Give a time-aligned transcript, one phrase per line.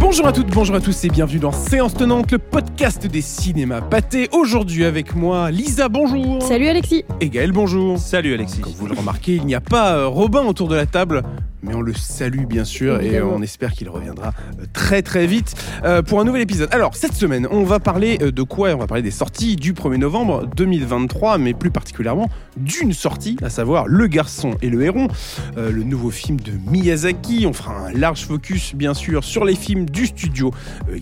[0.00, 3.80] Bonjour à toutes, bonjour à tous et bienvenue dans Séance Tenante, le podcast des cinémas
[3.80, 4.28] pâtés.
[4.32, 6.42] Aujourd'hui avec moi, Lisa, bonjour.
[6.42, 7.04] Salut Alexis.
[7.20, 7.98] Et Gaël, bonjour.
[7.98, 8.60] Salut Alexis.
[8.60, 11.22] Comme vous le remarquez, il n'y a pas euh, Robin autour de la table.
[11.62, 15.54] Mais on le salue bien sûr et on espère qu'il reviendra euh, très très vite
[15.84, 16.68] euh, pour un nouvel épisode.
[16.72, 18.70] Alors cette semaine, on va parler euh, de quoi?
[18.70, 23.50] On va parler des sorties du 1er novembre 2023, mais plus particulièrement d'une sortie, à
[23.50, 25.08] savoir Le Garçon et le Héron,
[25.56, 27.46] le nouveau film de Miyazaki.
[27.46, 30.52] On fera un large focus bien sûr sur les films du studio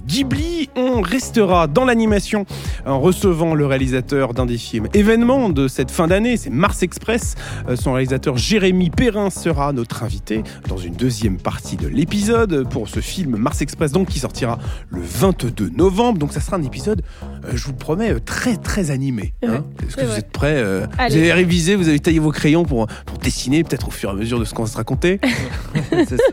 [0.06, 0.68] Ghibli.
[0.76, 2.44] On restera dans l'animation
[2.84, 7.34] en recevant le réalisateur d'un des films événements de cette fin d'année, c'est Mars Express.
[7.74, 13.00] Son réalisateur Jérémy Perrin sera notre invité dans une deuxième partie de l'épisode pour ce
[13.00, 14.58] film Mars Express donc qui sortira
[14.90, 16.18] le 22 novembre.
[16.18, 17.02] Donc ça sera un épisode,
[17.44, 19.34] euh, je vous promets, euh, très très animé.
[19.42, 19.48] hein.
[19.48, 20.18] Ouais, Est-ce que vous vrai.
[20.18, 20.86] êtes prêts euh.
[21.08, 24.12] Vous avez révisé, vous avez taillé vos crayons pour, pour dessiner peut-être au fur et
[24.12, 25.20] à mesure de ce qu'on va se raconter?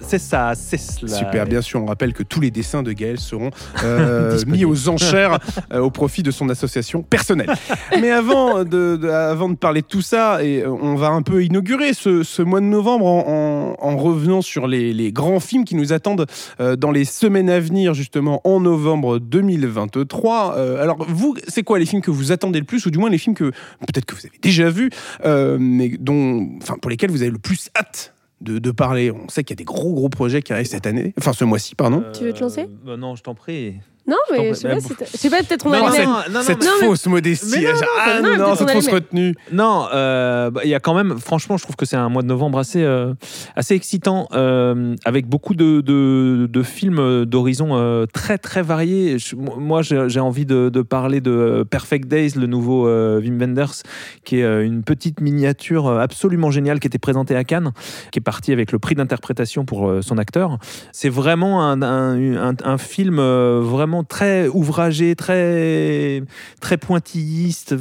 [0.08, 1.18] C'est- ça, c'est cela.
[1.18, 3.50] Super, bien sûr, on rappelle que tous les dessins de Gaël seront
[3.84, 5.40] euh, mis aux enchères
[5.74, 7.52] euh, au profit de son association personnelle.
[8.00, 11.44] Mais avant de, de- avant de parler de tout ça, et on va un peu
[11.44, 15.66] inaugurer ce, ce mois de novembre en, en- en revenant sur les, les grands films
[15.66, 16.26] qui nous attendent
[16.60, 20.56] euh, dans les semaines à venir, justement en novembre 2023.
[20.58, 23.10] Euh, alors, vous, c'est quoi les films que vous attendez le plus, ou du moins
[23.10, 24.90] les films que peut-être que vous avez déjà vus,
[25.26, 29.12] euh, mais dont, enfin, pour lesquels vous avez le plus hâte de, de parler?
[29.12, 31.46] On sait qu'il y a des gros gros projets qui arrivent cette année, enfin ce
[31.46, 32.04] mois-ci, pardon.
[32.18, 32.68] Tu veux te lancer?
[32.88, 33.76] Euh, Non, je t'en prie.
[34.06, 35.86] Non, mais je sais pas, si t'as- je sais pas, peut-être on Non, a non,
[35.88, 36.16] les c'est- mêmes.
[36.32, 37.60] non, cette non, mais- fausse modestie.
[37.62, 38.94] Mais non, ah, non, non, non, peut-être les mêmes.
[38.94, 39.36] retenue.
[39.54, 42.22] Non, euh, bah, il y a quand même, franchement, je trouve que c'est un mois
[42.22, 43.14] de novembre assez, euh,
[43.56, 49.20] assez excitant, euh, avec beaucoup de, de, de films d'horizons euh, très très variés.
[49.20, 53.40] Je- moi, j'ai j'ai envie de, de parler de Perfect Days, le nouveau euh, Wim
[53.40, 53.84] Wenders,
[54.26, 57.72] qui est euh, une petite miniature euh, absolument géniale qui était présentée à Cannes,
[58.12, 60.58] qui est parti avec le prix d'interprétation pour euh, son acteur.
[60.92, 66.24] C'est vraiment un, un, un- un film euh, vraiment très ouvragé, très,
[66.60, 67.76] très pointilliste.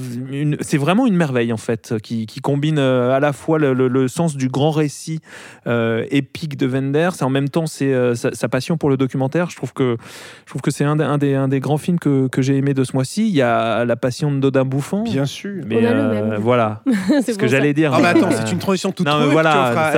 [0.61, 3.89] C'est vraiment une merveille, en fait, qui, qui combine euh, à la fois le, le-
[3.89, 5.21] le sens du grand récit
[5.67, 8.97] euh, épique de Wenders et en même temps c'est, euh, sa, sa passion pour le
[8.97, 9.49] documentaire.
[9.49, 9.97] Je trouve que,
[10.45, 12.57] je trouve que c'est un, des- un des, un des grands films que, que j'ai
[12.57, 13.29] aimé de ce mois-ci.
[13.29, 15.05] Il y a La Passion de Dodin Bouffant.
[15.05, 15.63] Bien sûr.
[15.67, 16.35] Mais On a le même.
[16.41, 16.83] voilà,
[17.23, 17.93] c'est ce que j'allais dire.
[17.95, 19.93] Ah bah attends, Euh, c'est une transition toute non, voilà,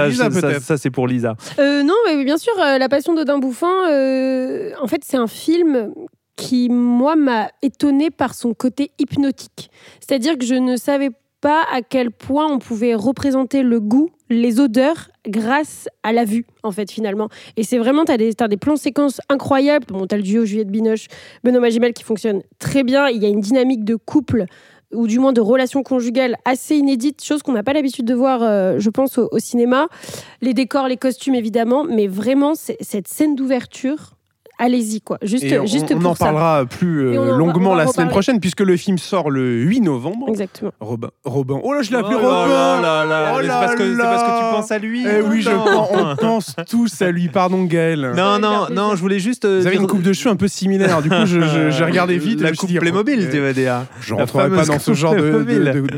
[0.60, 1.34] ça, c'est pour Lisa.
[1.58, 5.26] Euh, non, mais bien sûr, La Passion de Dodin Bouffant, euh, en fait, c'est un
[5.26, 5.90] film
[6.36, 9.70] qui, moi, m'a étonné par son côté hypnotique.
[10.00, 14.60] C'est-à-dire que je ne savais pas à quel point on pouvait représenter le goût, les
[14.60, 17.28] odeurs, grâce à la vue, en fait, finalement.
[17.56, 19.86] Et c'est vraiment, tu as, des plans séquences incroyables.
[19.88, 21.06] Bon, tu as le duo Juliette Binoche,
[21.44, 23.08] Benoît Magimel qui fonctionne très bien.
[23.08, 24.46] Il y a une dynamique de couple
[24.92, 28.42] ou du moins de relation conjugale assez inédite, chose qu'on n'a pas l'habitude de voir,
[28.42, 29.88] euh, je pense, au, au cinéma.
[30.40, 34.13] Les décors, les costumes, évidemment, mais vraiment, cette scène d'ouverture,
[34.58, 35.18] allez-y, quoi.
[35.22, 36.24] Juste, Et on, juste on pour en ça.
[36.26, 37.92] parlera plus euh, on longuement on va la reparler.
[37.92, 40.28] semaine prochaine puisque le film sort le 8 novembre.
[40.28, 40.72] Exactement.
[40.80, 41.60] Robin, Robin.
[41.62, 42.48] Oh là, je l'ai appelé Oh Robin.
[42.48, 45.04] là là là, Oh c'est là parce parce que tu penses à lui.
[45.06, 47.28] Eh oui, je pense, on pense tous à lui.
[47.28, 48.12] Pardon, Gaël.
[48.16, 49.44] Non, non, non, je voulais juste.
[49.44, 51.02] euh, Vous avez une coupe de cheveux un peu similaire.
[51.02, 52.40] Du coup, j'ai regardé vite.
[52.40, 53.82] La coupe Playmobil, euh, tu vas dire.
[54.00, 55.42] Je rentrerai pas dans ce genre de,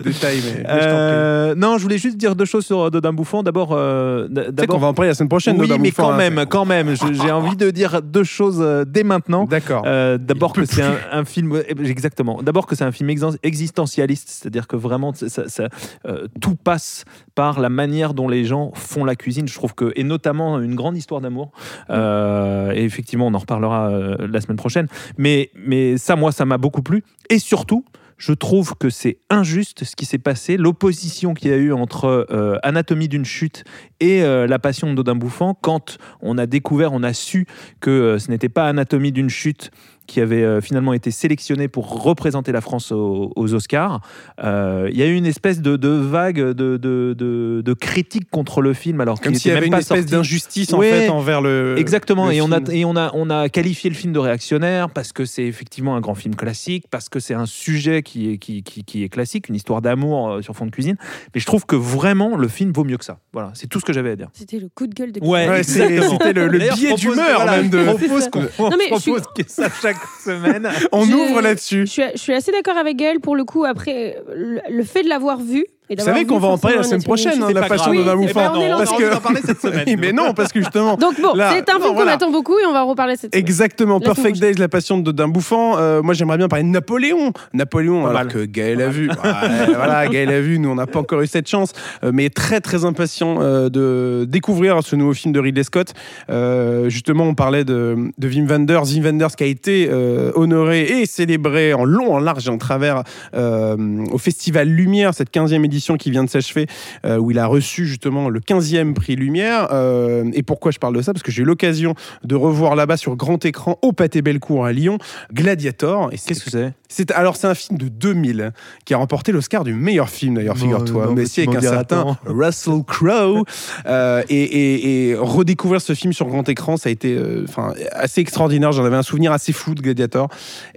[0.03, 0.41] détails.
[0.69, 3.43] Euh, non, je voulais juste dire deux choses sur Dodin Bouffant.
[3.43, 4.78] D'abord, euh, d'abord.
[4.78, 5.61] va en parler la semaine prochaine.
[5.61, 9.03] Oui, mais quand hein, même, quand même, j'ai envie de dire deux choses euh, dès
[9.05, 9.45] maintenant.
[9.45, 9.83] D'accord.
[9.87, 12.43] Euh, D'abord que c'est un, un film exactement.
[12.43, 13.11] D'abord que c'est un film
[13.43, 15.69] existentialiste, c'est-à-dire que vraiment ça- ça- ça,
[16.07, 19.49] euh, tout passe par la manière dont les gens font la cuisine.
[19.49, 21.51] Je trouve que et notamment une grande histoire d'amour.
[21.91, 24.87] Euh, et effectivement, on en reparlera euh, la semaine prochaine.
[25.19, 27.03] Mais mais ça, moi, ça m'a beaucoup plu.
[27.31, 27.84] Et surtout.
[28.19, 32.27] Je trouve que c'est injuste ce qui s'est passé, l'opposition qu'il y a eu entre
[32.31, 33.65] euh, Anatomie d'une chute
[34.00, 37.47] et euh, La Passion de Dodin Bouffant, quand on a découvert, on a su
[37.81, 39.71] que euh, ce n'était pas Anatomie d'une chute
[40.06, 44.00] qui avait euh, finalement été sélectionné pour représenter la France aux, aux Oscars.
[44.43, 48.30] Euh, Il y a eu une espèce de, de vague de, de, de, de critique
[48.30, 50.13] contre le film, alors Comme qu'il s'il y était avait même une pas espèce sorti.
[50.13, 51.75] d'injustice en Ouais, fait envers le.
[51.78, 52.71] Exactement, le et, on a, film.
[52.77, 56.01] et on, a, on a qualifié le film de réactionnaire parce que c'est effectivement un
[56.01, 59.48] grand film classique, parce que c'est un sujet qui est, qui, qui, qui est classique,
[59.48, 60.97] une histoire d'amour euh, sur fond de cuisine.
[61.34, 63.19] Mais je trouve que vraiment, le film vaut mieux que ça.
[63.33, 64.28] Voilà, c'est tout ce que j'avais à dire.
[64.33, 67.84] C'était le coup de gueule de Ouais, c'était le, le d'humeur voilà, même de.
[67.84, 68.48] Propose qu'on ça.
[68.59, 70.69] on Non, mais je suis- propose que ça chaque semaine.
[70.93, 71.87] On Je- ouvre là-dessus.
[71.87, 73.65] Je suis, je suis assez d'accord avec Gaël pour le coup.
[73.65, 77.03] Après, le, le fait de l'avoir vu, Vous savez qu'on va en parler la semaine
[77.03, 78.04] prochaine, hein, de la passion grave.
[78.04, 78.53] de Van Oui, Houffant.
[78.56, 79.04] eh ben, parce on que...
[79.04, 79.84] va en parler cette semaine.
[80.00, 80.97] mais non, parce que justement.
[81.00, 82.12] Donc bon, Là, c'est un film qu'on voilà.
[82.12, 83.44] attend beaucoup et on va en reparler cette semaine.
[83.44, 85.78] Exactement, La Perfect Days, la passion de- d'un bouffant.
[85.78, 87.33] Euh, moi, j'aimerais bien parler de Napoléon.
[87.54, 88.28] Napoléon, Pas alors mal.
[88.33, 89.09] que Gaël a vu.
[89.27, 90.59] Ouais, voilà, Gaël a vu.
[90.59, 91.72] Nous, on n'a pas encore eu cette chance,
[92.04, 95.92] euh, mais très très impatient euh, de découvrir ce nouveau film de Ridley Scott.
[96.30, 98.82] Euh, justement, on parlait de, de Wim Wenders.
[98.92, 102.59] Wim Wenders qui a été euh, honoré et célébré en long, en large et en
[102.59, 103.03] travers
[103.34, 103.77] euh,
[104.10, 106.67] au Festival Lumière, cette 15e édition qui vient de s'achever,
[107.05, 109.69] euh, où il a reçu justement le 15e prix Lumière.
[109.73, 111.13] Euh, et pourquoi je parle de ça?
[111.13, 111.95] Parce que j'ai eu l'occasion
[112.25, 114.99] de revoir là-bas sur grand écran au Pâté Bellecour à Lyon
[115.33, 116.11] Gladiator.
[116.13, 116.73] Et c'est- Qu'est-ce que c'est?
[116.89, 118.53] c'est alors c'est un film de 2000
[118.84, 122.17] qui a remporté l'Oscar du meilleur film d'ailleurs, figure-toi, mais si avec un certain.
[122.27, 123.45] Russell Crowe
[123.87, 127.73] Euh, et, et- et redécouvrir ce film sur grand écran, ça a été euh, enfin
[127.93, 128.73] assez extraordinaire.
[128.73, 130.28] J'en avais un souvenir assez fou de Gladiator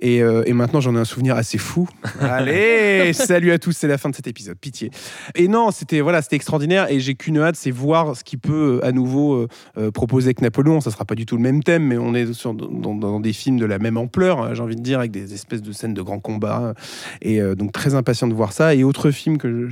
[0.01, 1.88] et, euh, et maintenant j'en ai un souvenir assez fou.
[2.22, 4.88] Allez, salut à tous, c'est la fin de cet épisode, pitié.
[5.36, 8.80] Et non, c'était voilà, c'était extraordinaire et j'ai qu'une hâte, c'est voir ce qu'il peut
[8.81, 9.47] euh, à nouveau euh,
[9.77, 10.81] euh, proposer avec Napoléon.
[10.81, 13.57] Ça sera pas du tout le même thème, mais on est sur, dans, des films
[13.57, 16.01] de la même ampleur, euh, j'ai envie de dire, avec des espèces de scènes de
[16.01, 16.74] grands combats.
[17.21, 18.75] Et donc très impatient de voir ça.
[18.75, 19.68] Et autre film que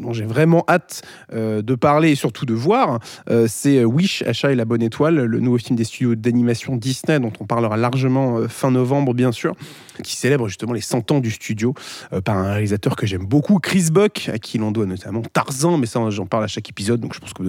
[0.00, 1.02] dont j'ai vraiment hâte
[1.32, 2.98] de parler et surtout de voir,
[3.46, 7.32] c'est Wish, Achat et la bonne étoile, le nouveau film des studios d'animation Disney dont
[7.40, 9.54] on parlera largement fin novembre bien sûr,
[10.02, 11.74] qui célèbre justement les 100 ans du studio
[12.24, 15.86] par un réalisateur que j'aime beaucoup, Chris Buck, à qui l'on doit notamment Tarzan, mais
[15.86, 17.42] ça j'en parle à chaque épisode, donc je pense que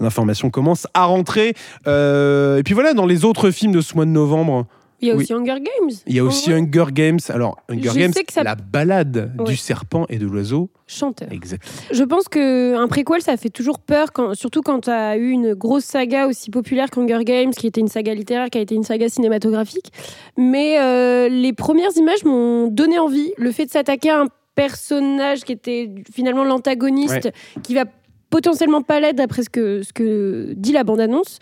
[0.00, 1.54] l'information commence à rentrer.
[1.86, 4.66] Euh, et puis voilà, dans les autres films de ce mois de novembre,
[5.02, 5.22] Il y a Oui.
[5.22, 5.90] aussi Hunger Games.
[6.06, 7.18] il y a aussi vrai, Hunger Games.
[7.30, 9.46] Alors, Hunger Je Games, ça- la balade Ouais.
[9.46, 10.68] du serpent et de l'oiseau.
[10.86, 11.28] Chanteur.
[11.32, 11.62] Exact.
[11.90, 15.54] Je pense qu'un préquel, ça fait toujours peur, quand, surtout quand tu as eu une
[15.54, 18.82] grosse saga aussi populaire qu'Hunger Games, qui était une saga littéraire, qui a été une
[18.82, 19.90] saga cinématographique.
[20.36, 23.32] Mais euh, les premières images m'ont donné envie.
[23.38, 27.30] Le fait de s'attaquer à un personnage qui était finalement l'antagoniste,
[27.62, 27.84] qui va
[28.30, 31.38] potentiellement pas l'être d'après ce que, ce que dit la bande-annonce.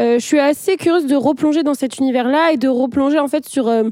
[0.00, 3.44] Euh, je suis assez curieuse de replonger dans cet univers-là et de replonger en fait
[3.48, 3.82] sur euh,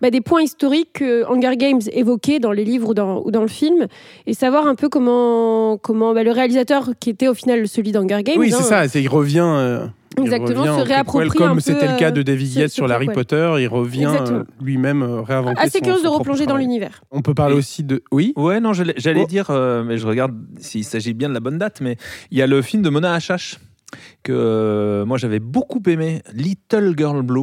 [0.00, 3.42] bah, des points historiques que Hunger Games évoquait dans les livres ou dans, ou dans
[3.42, 3.86] le film
[4.26, 8.24] et savoir un peu comment, comment bah, le réalisateur, qui était au final celui d'Hunger
[8.24, 8.88] Games, oui, hein, c'est ça.
[8.88, 9.44] c'est- Il revient.
[9.46, 9.86] euh,
[10.18, 12.54] il Exactement, revient se en préquel, réapproprie un Comme c'était le cas de euh, David
[12.54, 13.06] Yates sur Harry.
[13.06, 13.54] Potter.
[13.60, 15.60] Il revient euh, lui-même euh, réinventer.
[15.60, 17.02] assez son- curieuse de replonger dans l'univers.
[17.10, 18.02] On peut parler aussi de.
[18.12, 18.32] Oui?
[18.36, 19.26] Ouais, non, j'allais Oh.
[19.26, 21.96] dire, euh, mais je regarde s'il s'agit bien de la bonne date, mais
[22.30, 23.58] il y a le film de Mona Achache
[24.22, 27.42] que euh, moi j'avais beaucoup aimé, Little Girl Blue.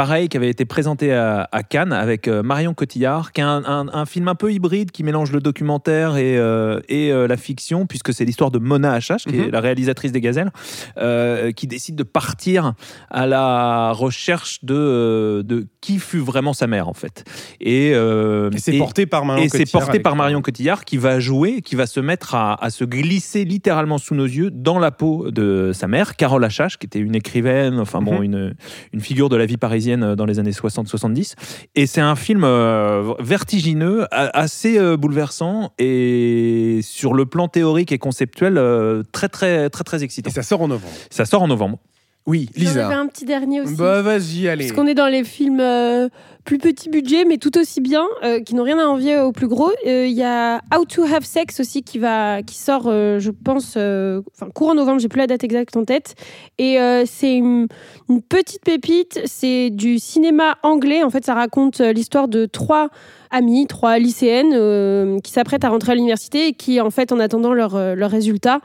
[0.00, 3.62] Pareil, qui avait été présenté à, à Cannes avec euh, Marion Cotillard, qui est un,
[3.66, 7.36] un- un film un peu hybride qui mélange le documentaire et, euh, et euh, la
[7.36, 9.48] fiction, puisque c'est l'histoire de Mona Achache, qui Mhm.
[9.48, 10.52] est la réalisatrice des Gazelles,
[10.96, 12.72] euh, qui décide de partir
[13.10, 17.24] à la recherche de, de qui fut vraiment sa mère, en fait.
[17.60, 20.96] Et, Et c'est porté par Marion et c'est Cotillard porté avec- par Marion Cotillard qui
[20.96, 24.78] va jouer, qui va se mettre à, à se glisser littéralement sous nos yeux dans
[24.78, 28.24] la peau de sa mère, Carole Achache, qui était une écrivaine, enfin bon, Mhm.
[28.24, 28.54] une,
[28.94, 31.34] une figure de la vie parisienne dans les années 60-70.
[31.74, 37.98] Et c'est un film euh, vertigineux, assez euh, bouleversant et sur le plan théorique et
[37.98, 40.30] conceptuel, euh, très très très très excitant.
[40.30, 40.92] Et ça sort en novembre.
[41.10, 41.78] Ça sort en novembre.
[42.30, 42.88] Oui, J'en Lisa.
[42.96, 43.74] un petit dernier aussi.
[43.74, 44.66] Bah vas-y, allez.
[44.68, 46.08] Parce qu'on est dans les films euh,
[46.44, 49.48] plus petit budget, mais tout aussi bien, euh, qui n'ont rien à envier aux plus
[49.48, 49.72] gros.
[49.84, 53.32] Euh, Il y a How to Have Sex aussi qui, va, qui sort, euh, je
[53.32, 56.14] pense, euh, enfin, courant novembre, j'ai plus la date exacte en tête.
[56.58, 57.66] Et euh, c'est une,
[58.08, 61.02] une petite pépite, c'est du cinéma anglais.
[61.02, 62.90] En fait, ça raconte euh, l'histoire de trois
[63.30, 67.20] amies, trois lycéennes euh, qui s'apprêtent à rentrer à l'université et qui, en fait, en
[67.20, 68.60] attendant leurs euh, résultats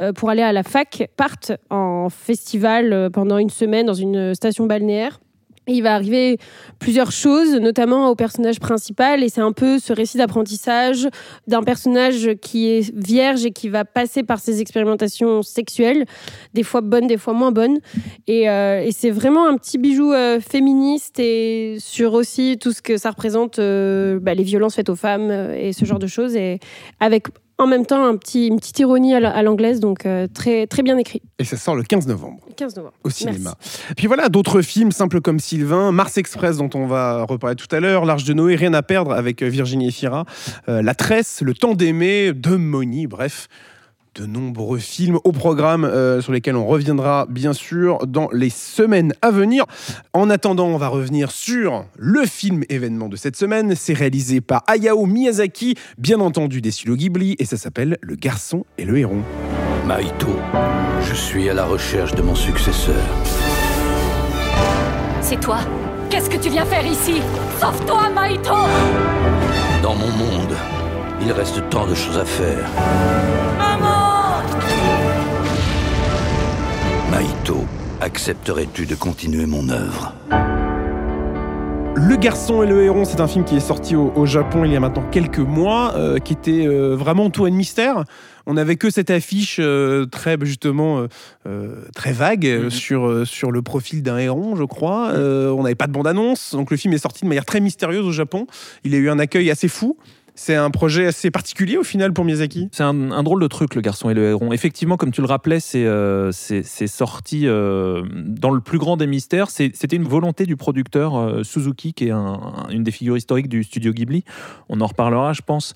[0.00, 4.34] euh, pour aller à la fac, partent en festival euh, pendant une semaine dans une
[4.34, 5.20] station balnéaire.
[5.68, 6.38] Il va arriver
[6.78, 11.08] plusieurs choses, notamment au personnage principal, et c'est un peu ce récit d'apprentissage
[11.46, 16.04] d'un personnage qui est vierge et qui va passer par ses expérimentations sexuelles,
[16.54, 17.78] des fois bonnes, des fois moins bonnes.
[18.28, 22.82] Et, euh, et c'est vraiment un petit bijou euh, féministe et sur aussi tout ce
[22.82, 26.06] que ça représente, euh, bah, les violences faites aux femmes euh, et ce genre de
[26.06, 26.60] choses, et
[27.00, 27.26] avec
[27.58, 30.66] en même temps un petit, une petite ironie à la- à l'anglaise, donc euh, très,
[30.66, 31.22] très bien écrit.
[31.38, 32.40] Et ça sort le 15 novembre.
[32.56, 32.94] 15 novembre.
[33.04, 33.54] au cinéma.
[33.96, 37.80] Puis voilà, d'autres films simples comme Sylvain, Mars Express dont on va reparler tout à
[37.80, 40.24] l'heure, L'Arche de Noé, Rien à perdre avec euh, Virginie Efira,
[40.68, 43.48] euh, La Tresse, Le Temps d'aimer, De Moni, bref.
[44.16, 49.12] De nombreux films au programme euh, sur lesquels on reviendra bien sûr dans les semaines
[49.20, 49.66] à venir.
[50.14, 53.74] En attendant, on va revenir sur le film événement de cette semaine.
[53.76, 58.64] C'est réalisé par Hayao Miyazaki, bien entendu des studios Ghibli, et ça s'appelle Le Garçon
[58.78, 59.20] et le Héron.
[59.86, 60.34] Maito,
[61.02, 63.04] je suis à la recherche de mon successeur.
[65.20, 65.58] C'est toi
[66.08, 67.20] Qu'est-ce que tu viens faire ici?
[67.60, 68.54] Sauve-toi, Maito
[69.82, 70.56] Dans mon monde,
[71.22, 72.64] Il reste tant de choses à faire.
[77.10, 77.64] Maito,
[78.00, 80.12] accepterais-tu de continuer mon œuvre?
[81.98, 84.72] Le garçon et le héron, c'est un film qui est sorti au, au Japon il
[84.72, 88.04] y a maintenant quelques mois, euh, qui était euh, vraiment entouré de mystère.
[88.46, 91.06] On n'avait que cette affiche euh, très justement
[91.46, 92.70] euh, très vague Mhm.
[92.70, 95.10] sur euh, sur le profil d'un héron, je crois.
[95.14, 97.60] Euh, on n'avait pas de bande annonce, donc le film est sorti de manière très
[97.60, 98.46] mystérieuse au Japon.
[98.84, 99.96] Il a eu un accueil assez fou.
[100.38, 102.68] C'est un projet assez particulier au final pour Miyazaki?
[102.70, 104.52] C'est un, un drôle de truc, le garçon et le héron.
[104.52, 109.48] Effectivement, comme tu le rappelais, c'est euh, sorti euh, dans le plus grand des mystères.
[109.50, 113.48] C'était une volonté du producteur euh, Suzuki, qui est un- un- une des figures historiques
[113.48, 114.24] du studio Ghibli.
[114.68, 115.72] On en reparlera, je pense,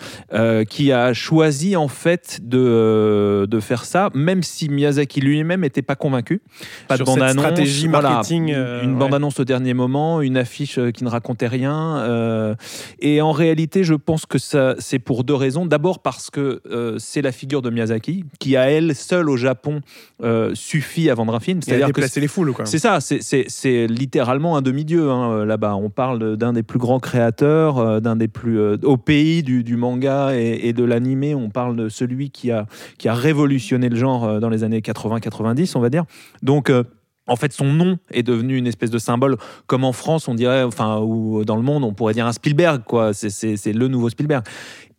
[0.69, 5.97] qui a choisi en fait de, de faire ça, même si Miyazaki lui-même n'était pas
[5.97, 6.43] convaincu.
[6.87, 8.55] Pas Sur de bande-annonce, stratégie marketing, une
[8.93, 8.99] ouais.
[8.99, 12.57] bande-annonce au dernier moment, une affiche qui ne racontait rien.
[13.01, 14.39] et en réalité, je pense que
[14.79, 15.67] c'est pour deux raisons.
[15.67, 19.81] D'abord parce que euh, c'est la figure de Miyazaki, qui à elle seule au Japon
[20.23, 21.63] euh, suffit à vendre un film.
[21.63, 22.67] C'est-à-dire que déplacé les foules, quoi.
[22.67, 25.75] c'est ça, c'est- c'est c'est littéralement un demi-dieu hein, euh, là-bas.
[25.77, 30.31] On parle d'un des plus grands créateurs, d'un des plus au pays du, du manga
[30.35, 31.35] et, et de l'animé.
[31.35, 32.67] On parle de celui qui a
[32.99, 36.05] qui a révolutionné le genre dans les années 80-90, on va dire.
[36.43, 36.71] Donc
[37.31, 40.65] en fait, son nom est devenu une espèce de symbole, comme en France, on dirait,
[40.65, 43.13] enfin, ou dans le monde, on pourrait dire un Spielberg, quoi.
[43.15, 44.45] C'est- le nouveau Spielberg.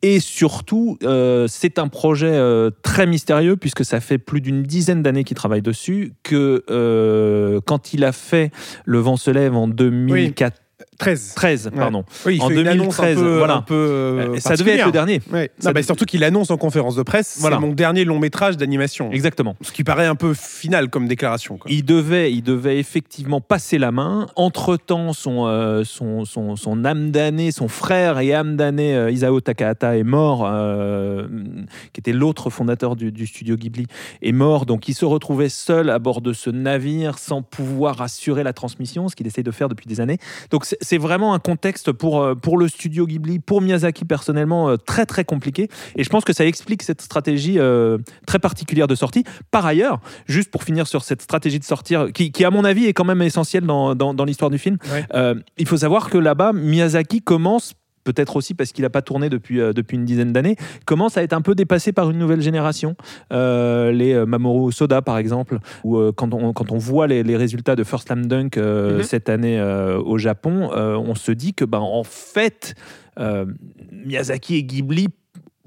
[0.02, 5.04] Et surtout, euh, c'est un projet euh, très mystérieux puisque ça fait plus d'une dizaine
[5.04, 6.14] d'années qu'il travaille dessus.
[6.24, 8.50] Que euh, quand il a fait
[8.86, 10.52] Le vent se lève en 2013,
[11.36, 11.70] 13.
[11.74, 11.80] Ouais.
[11.80, 13.56] pardon, Oui, il En fait une annonce 2013, un peu, voilà.
[13.56, 15.22] un peu, euh, ça devait être le dernier.
[15.32, 15.52] Ouais.
[15.60, 17.58] Ça Non, bah, surtout qu'il annonce en conférence de presse, Voilà.
[17.58, 19.12] c'est mon dernier long métrage d'animation.
[19.12, 19.56] Exactement.
[19.62, 21.58] Ce qui paraît un peu final comme déclaration.
[21.58, 21.70] quoi.
[21.72, 24.28] Il devait, il devait effectivement passer la main.
[24.36, 29.42] Entre-temps, son, euh, son, son, son âme damnée, son frère et âme damnée, euh, Isao
[29.42, 31.28] Takahata, est mort, euh,
[31.94, 33.86] qui était l'autre fondateur du, du studio Ghibli,
[34.22, 34.66] est mort.
[34.66, 39.08] Donc il se retrouvait seul à bord de ce navire sans pouvoir assurer la transmission,
[39.10, 40.18] ce qu'il essaye de faire depuis des années.
[40.50, 44.68] Donc c'est- c'est vraiment un contexte pour, euh, pour le studio Ghibli, pour Miyazaki personnellement,
[44.70, 45.70] euh, très très compliqué.
[45.96, 49.24] Et je pense que ça explique cette stratégie euh, très particulière de sortie.
[49.52, 52.88] Par ailleurs, juste pour finir sur cette stratégie de sortir, qui, qui, à mon avis
[52.88, 55.06] est quand même essentielle dans, dans, dans l'histoire du film, Ouais.
[55.14, 57.72] euh, il faut savoir que là-bas, Miyazaki commence
[58.04, 60.56] peut-être aussi parce qu'il n'a pas tourné depuis, euh, depuis une dizaine d'années,
[60.86, 62.96] commence à être un peu dépassé par une nouvelle génération.
[63.32, 67.38] Euh, les euh, Mamoru Soda, par exemple, ou quand, on, quand on voit les, les
[67.38, 69.04] résultats de First Slam Dunk Mhm.
[69.04, 69.62] cette année
[70.06, 72.76] au Japon, on se dit que, ben, en fait,
[73.92, 75.08] Miyazaki et Ghibli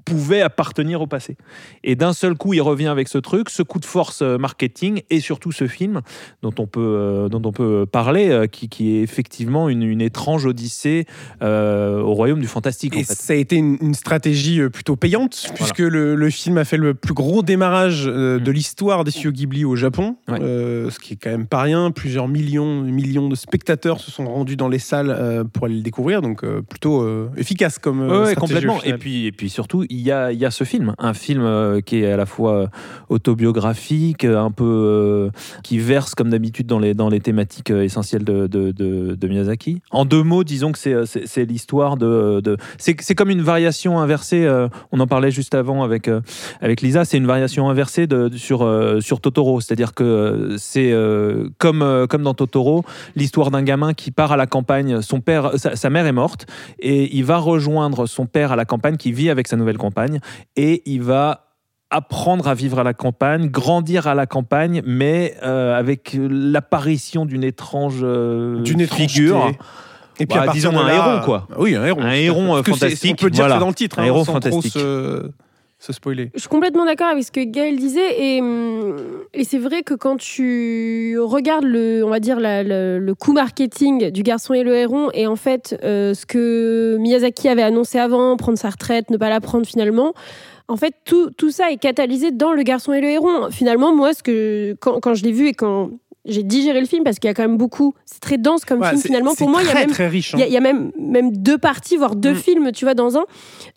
[0.05, 1.35] pouvaient appartenir au passé.
[1.83, 5.01] Et d'un seul coup, il revient avec ce truc, ce coup de force euh, marketing
[5.09, 6.01] et surtout ce film
[6.43, 10.01] dont on peut, euh, dont on peut parler, euh, qui, qui est effectivement une, une
[10.01, 11.05] étrange odyssée
[11.41, 12.95] euh, au royaume du fantastique.
[12.95, 13.13] Et en fait.
[13.15, 16.93] ça a été une, une stratégie plutôt payante, puisque le, le film a fait le
[16.93, 18.53] plus gros démarrage euh, de Mm.
[18.53, 20.39] l'histoire des studios Ghibli au Japon, Ouais.
[20.39, 21.91] ce qui est quand même pas rien.
[21.91, 26.21] Plusieurs millions, millions de spectateurs se sont rendus dans les salles pour aller le découvrir,
[26.21, 27.05] donc plutôt
[27.37, 28.83] efficace comme Ouais, stratégie complètement.
[28.83, 31.81] Et puis, et puis surtout, il y a, y a ce film, un film euh,
[31.81, 32.67] qui est à la fois euh,
[33.09, 35.29] autobiographique, euh, un peu
[35.63, 39.81] qui verse comme d'habitude dans les, dans les thématiques essentielles de, Miyazaki.
[39.91, 42.41] En deux mots, disons que c'est, l'histoire de.
[42.41, 44.47] de- c'est, comme une variation inversée.
[44.91, 46.09] on en parlait juste avant avec,
[46.61, 47.05] avec Lisa.
[47.05, 49.61] C'est une variation inversée de, sur, sur Totoro.
[49.61, 50.93] C'est-à-dire que c'est
[51.57, 52.83] comme, comme dans Totoro,
[53.15, 55.01] l'histoire d'un gamin qui part à la campagne.
[55.01, 56.45] Son père, sa, mère est morte
[56.79, 59.77] et il va rejoindre son père à la campagne qui vit avec sa nouvelle
[60.55, 61.41] et il va
[61.91, 67.43] apprendre à vivre à la campagne, grandir à la campagne, mais euh, avec l'apparition d'une
[67.43, 69.51] étrange, euh, d'une figure.
[70.19, 71.47] Et puis Bah, à disons de un là- héron, quoi.
[71.57, 72.01] Oui, un héron.
[72.01, 73.55] Un héron, que fantastique, On peut dire que voilà.
[73.55, 74.71] c'est dans le titre, Un hein, héros sans fantastique.
[74.71, 75.31] trop se,
[75.93, 76.31] spoiler.
[76.35, 78.95] Je suis complètement d'accord avec ce que Gaël disait et, hum,
[79.33, 83.33] et c'est vrai que quand tu regardes le, on va dire la- le, le coup
[83.33, 87.97] marketing du garçon et le héron et en fait euh, ce que Miyazaki avait annoncé
[87.99, 90.13] avant, prendre sa retraite, ne pas la prendre finalement.
[90.67, 93.51] En fait, tout, tout ça est catalysé dans le garçon et le héron.
[93.51, 95.91] Finalement, moi, ce que quand, quand je l'ai vu et quand
[96.25, 98.81] j'ai digéré le film, parce qu'il y a quand même beaucoup, c'est très dense comme
[98.81, 99.35] Ouais, film finalement.
[99.35, 100.39] Pour moi, il y a même hein.
[100.47, 102.35] y, y a deux parties, voire deux Mm.
[102.35, 103.23] films, tu vois, dans un.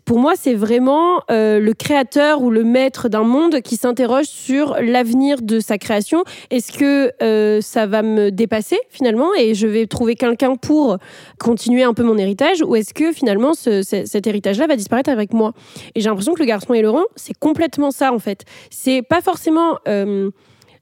[0.05, 4.77] Pour moi, c'est vraiment euh, le créateur ou le maître d'un monde qui s'interroge sur
[4.81, 6.25] l'avenir de sa création.
[6.51, 10.97] Est-ce que euh, ça va me dépasser finalement et je vais trouver quelqu'un pour
[11.39, 15.11] continuer un peu mon héritage ou est-ce que finalement ce- ce- cet héritage-là va disparaître
[15.11, 15.53] avec moi?
[15.95, 18.45] Et j'ai l'impression que le garçon et Laurent, c'est complètement ça en fait.
[18.71, 19.77] C'est pas forcément.
[19.89, 20.31] euh,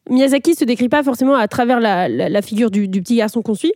[0.08, 3.75] Miyazaki se décrit pas forcément à travers la, figure du petit garçon qu'on suit.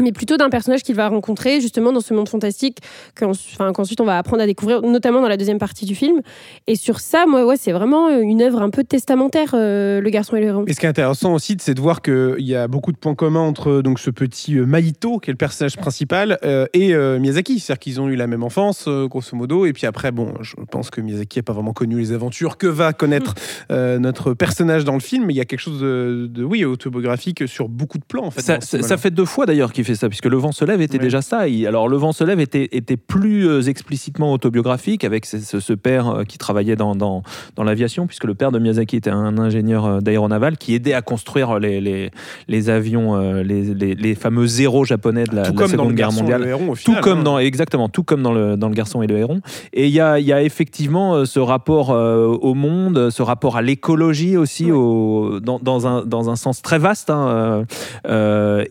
[0.00, 2.78] Mais plutôt d'un personnage qu'il va rencontrer justement dans ce monde fantastique
[3.14, 6.20] qu'ensuite on va apprendre à découvrir, notamment dans la deuxième partie du film.
[6.66, 10.36] Et sur ça, moi, ouais, c'est vraiment une œuvre un peu testamentaire, euh, Le garçon
[10.36, 10.64] et le héron.
[10.66, 13.14] Et ce qui est intéressant aussi, c'est de voir qu'il y a beaucoup de points
[13.14, 17.60] communs entre donc, ce petit euh, Maito, qui est le personnage principal, euh, et Miyazaki.
[17.60, 19.66] C'est-à-dire qu'ils ont eu la même enfance, grosso modo.
[19.66, 22.66] Et puis après, bon, je pense que Miyazaki n'a pas vraiment connu les aventures que
[22.66, 23.34] va connaître
[23.70, 27.46] notre personnage dans le film, mais il y a quelque chose de, de oui, autobiographique
[27.46, 28.24] sur beaucoup de plans.
[28.24, 30.64] En fait, ça, ça fait deux fois d'ailleurs qu'il fait ça, puisque Le vent se
[30.64, 31.40] lève était déjà ça.
[31.66, 36.24] alors, Le vent se lève était, était plus euh, explicitement autobiographique, avec ce, père euh,
[36.24, 37.22] qui travaillait dans, dans,
[37.56, 41.02] dans l'aviation, puisque le père de Miyazaki était un ingénieur euh, d'aéronaval qui aidait à
[41.02, 42.10] construire les, les,
[42.48, 46.56] les avions, les, les, fameux zéros japonais de la, Seconde Guerre mondiale.
[46.84, 47.22] tout comme hein.
[47.22, 49.40] dans, exactement, tout comme dans le, dans le Garçon et le Héron.
[49.72, 54.36] Et il y a, y a effectivement ce rapport au monde, ce rapport à l'écologie
[54.36, 57.64] aussi, au, dans, dans, un, dans un sens très vaste, hein,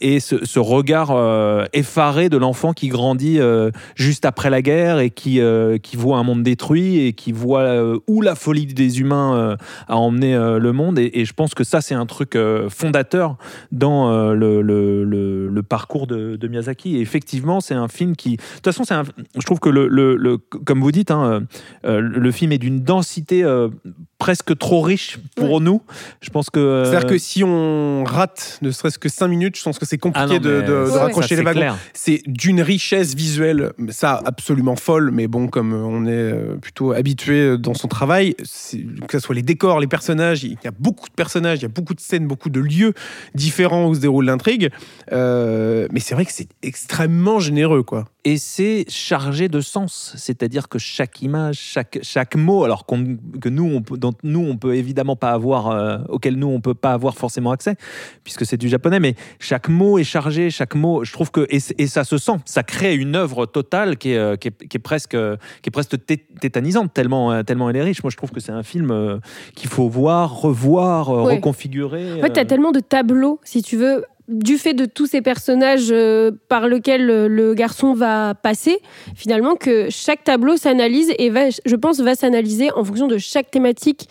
[0.02, 5.00] et ce, ce regard euh, effaré de l'enfant qui grandit euh, juste après la guerre
[5.00, 9.00] et qui, euh, qui voit un monde détruit et qui voit où la folie des
[9.00, 11.00] humains a emmené le monde.
[11.00, 12.38] Et, je pense que ça, c'est un truc
[12.70, 13.38] fondateur
[13.72, 16.98] dans le, le, parcours de, Miyazaki.
[16.98, 18.38] Et effectivement, c'est un film qui.
[18.38, 18.84] De toute façon,
[19.36, 21.44] je trouve que, le, comme vous dites, hein,
[21.84, 23.44] le film est d'une densité
[24.22, 25.82] presque trop riche pour nous.
[26.22, 26.84] Je pense que.
[26.86, 30.36] C'est-à-dire que si on rate ne serait-ce que 5 minutes, je pense que c'est compliqué
[30.36, 31.76] ah de, de, raccrocher les wagons.
[31.96, 37.58] C'est d'une richesse visuelle, ça absolument folle, mais bon, comme on est euh, plutôt habitué
[37.58, 41.16] dans son travail, que ce soit les décors, les personnages, il y a beaucoup de
[41.16, 42.94] personnages, il y a beaucoup de scènes, beaucoup de lieux
[43.34, 44.70] différents où se déroule l'intrigue.
[45.12, 50.14] Euh, mais c'est vrai que c'est extrêmement généreux, quoi et c'est chargé de sens.
[50.16, 54.58] C'est-à-dire que chaque image, chaque, chaque mot, alors que nous, on peut, dont nous, on
[54.58, 57.76] peut évidemment pas avoir, euh, auquel nous, on peut pas avoir forcément accès,
[58.24, 61.60] puisque c'est du japonais, mais chaque mot est chargé, chaque mot, je trouve que, et,
[61.88, 65.18] ça se sent, ça crée une œuvre totale qui est, euh, qui est, presque,
[65.62, 65.98] qui est presque
[66.40, 68.04] tétanisante, tellement, euh, tellement elle est riche.
[68.04, 69.20] Moi, je trouve que c'est un film
[69.56, 72.20] qu'il faut voir, revoir, reconfigurer.
[72.20, 75.22] En fait, tu as tellement de tableaux, si tu veux, du fait de tous ces
[75.22, 78.80] personnages euh, par lesquels le, garçon va passer,
[79.14, 83.52] finalement, que chaque tableau s'analyse et va, je pense, va s'analyser en fonction de chaque
[83.52, 84.08] thématique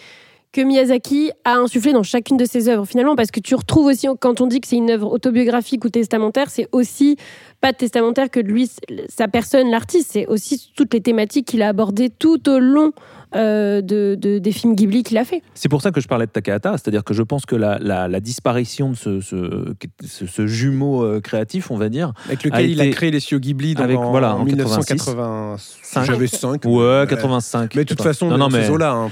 [0.53, 4.09] que Miyazaki a insufflé dans chacune de ses œuvres, finalement, parce que tu retrouves aussi,
[4.21, 7.17] quand on dit que c'est une œuvre autobiographique ou testamentaire, c'est aussi
[7.61, 8.69] pas testamentaire que lui,
[9.09, 12.93] sa personne, l'artiste, c'est aussi toutes les thématiques qu'il a abordées tout au long
[13.37, 15.41] euh, de, des films Ghibli qu'il a fait.
[15.55, 18.21] C'est pour ça que je parlais de Takahata, c'est-à-dire que je pense que la, la,
[18.21, 23.13] disparition de ce, ce, jumeau euh, créatif, on va dire, avec lequel il a créé
[23.13, 26.05] les studios Ghibli dans, en, voilà, en, 1985.
[26.05, 26.65] J'avais 5.
[26.65, 27.77] Ouais, 85.
[27.77, 29.09] Mais de toute façon, non, non, mais là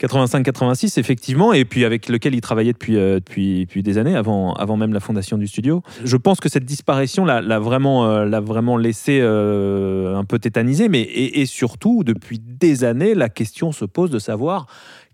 [0.00, 4.54] 85-86, effectivement, et puis avec lequel il travaillait depuis, euh, depuis, depuis des années, avant,
[4.54, 5.82] avant même la fondation du studio.
[6.04, 11.46] Je pense que cette disparition l'a vraiment, l'a vraiment laissé un peu tétanisé, mais et
[11.46, 14.66] surtout, depuis des années, la question se pose de savoir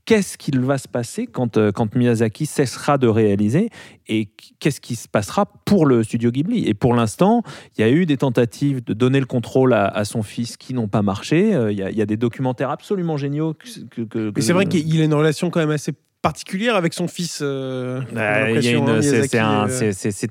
[0.07, 3.71] qu'est-ce qu'il va se passer quand, euh, quand Miyazaki cessera de réaliser
[4.07, 4.31] et
[4.61, 6.67] qu'est-ce qui se passera pour le studio Ghibli.
[6.67, 7.43] Et pour l'instant,
[7.77, 10.89] il y a eu des tentatives de donner le contrôle à, son fils qui n'ont
[10.89, 11.55] pas marché.
[11.55, 13.55] Euh, il y, a, des documentaires absolument géniaux.
[13.55, 15.93] Que, Mais c'est vrai qu'il a une relation quand même assez
[16.27, 17.39] particulière avec son fils.
[17.41, 19.45] Euh, c'est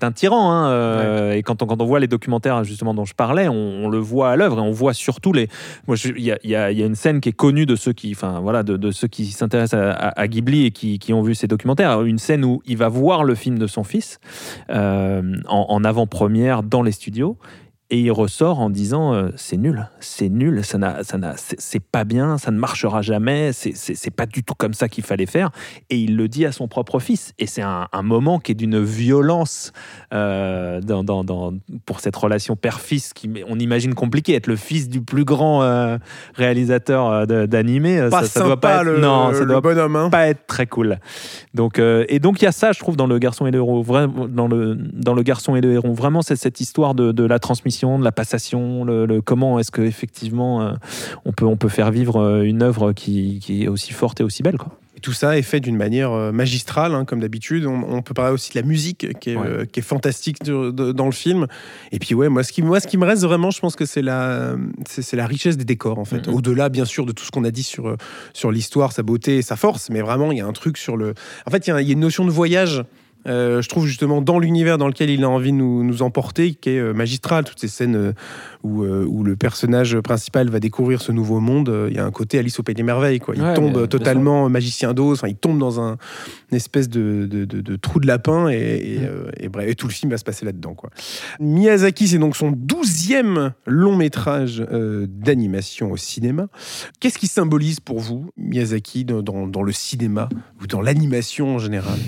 [0.03, 0.51] un, tyran.
[0.51, 3.88] Hein, euh, Et quand on, quand on voit les documentaires justement dont je parlais, on,
[3.88, 5.47] le voit à l'œuvre et on voit surtout les.
[5.88, 8.63] Il y a, y, a, une scène qui est connue de ceux qui, enfin voilà,
[8.63, 12.01] de, ceux qui s'intéressent à, Ghibli et qui, qui, ont vu ces documentaires.
[12.01, 14.19] Une scène où il va voir le film de son fils
[14.71, 17.38] euh, en, en avant-première dans les studios
[17.91, 21.80] et il ressort en disant euh, c'est nul, c'est nul, ça n'a, ça n'a, c'est,
[21.80, 25.28] pas bien, ça ne marchera jamais, c'est, c'est, pas du tout comme ça qu'il fallait
[25.28, 25.52] faire.
[25.91, 27.34] Et il le dit à son propre fils.
[27.38, 29.71] Et c'est un, moment qui est d'une violence
[30.13, 31.54] euh, dans, dans, dans,
[31.86, 35.98] pour cette relation père-fils qui, on imagine compliqué, être le fils du plus grand euh,
[36.34, 38.08] réalisateur d'animé.
[38.10, 40.10] Pas ça, doit pas être, le, non, ça doit bonhomme, hein.
[40.10, 40.98] pas être très cool.
[41.54, 43.84] Donc, et donc il y a ça, je trouve, dans le garçon et le héros,
[43.84, 47.39] dans le dans le garçon et le héros, vraiment c'est cette histoire de, de la
[47.39, 50.73] transmission de la passation, le, comment est-ce que effectivement euh,
[51.25, 54.43] on peut on peut faire vivre euh, une œuvre qui, est aussi forte et aussi
[54.43, 54.77] belle quoi.
[54.97, 57.65] Et tout ça est fait d'une manière euh, magistrale, hein, comme d'habitude.
[57.65, 61.47] On, peut parler aussi de la musique qui est, qui est fantastique dans le film.
[61.91, 63.85] Et puis ouais, moi ce qui moi ce qui me reste vraiment, je pense que
[63.85, 64.55] c'est la
[64.88, 66.27] c'est la richesse des décors en fait.
[66.27, 66.33] Mm-hmm.
[66.33, 67.97] Au-delà bien sûr de tout ce qu'on a dit sur
[68.33, 71.13] sur l'histoire, sa beauté, sa force, mais vraiment il y a un truc sur le.
[71.45, 72.85] En fait, il y, a, il y a une notion de voyage
[73.27, 76.53] euh, je trouve justement dans l'univers dans lequel il a envie de nous, nous emporter,
[76.53, 78.13] qui est euh, magistral, toutes ces scènes euh,
[78.63, 82.39] où, où le personnage principal va découvrir ce nouveau monde, il y a un côté
[82.39, 83.19] Alice au Pays des Merveilles.
[83.19, 83.35] Quoi.
[83.35, 85.97] Il Ouais, tombe totalement magicien d'os, il tombe dans un,
[86.51, 89.31] une espèce de, de- de- de trou de lapin et, et, Mm.
[89.39, 90.73] et bref, et tout le film va se passer là-dedans.
[90.73, 90.89] Quoi.
[91.39, 96.47] Miyazaki, c'est donc son douzième long métrage euh, d'animation au cinéma.
[96.99, 100.29] Qu'est-ce qui symbolise pour vous Miyazaki dans, dans- dans le cinéma
[100.61, 101.99] ou dans l'animation en général?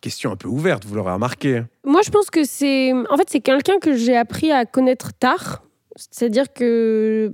[0.00, 1.62] Question un peu ouverte, vous l'aurez remarqué.
[1.84, 2.92] Moi, je pense que c'est.
[2.92, 5.62] En fait, c'est quelqu'un que j'ai appris à connaître tard.
[5.96, 7.32] C'est-à-dire que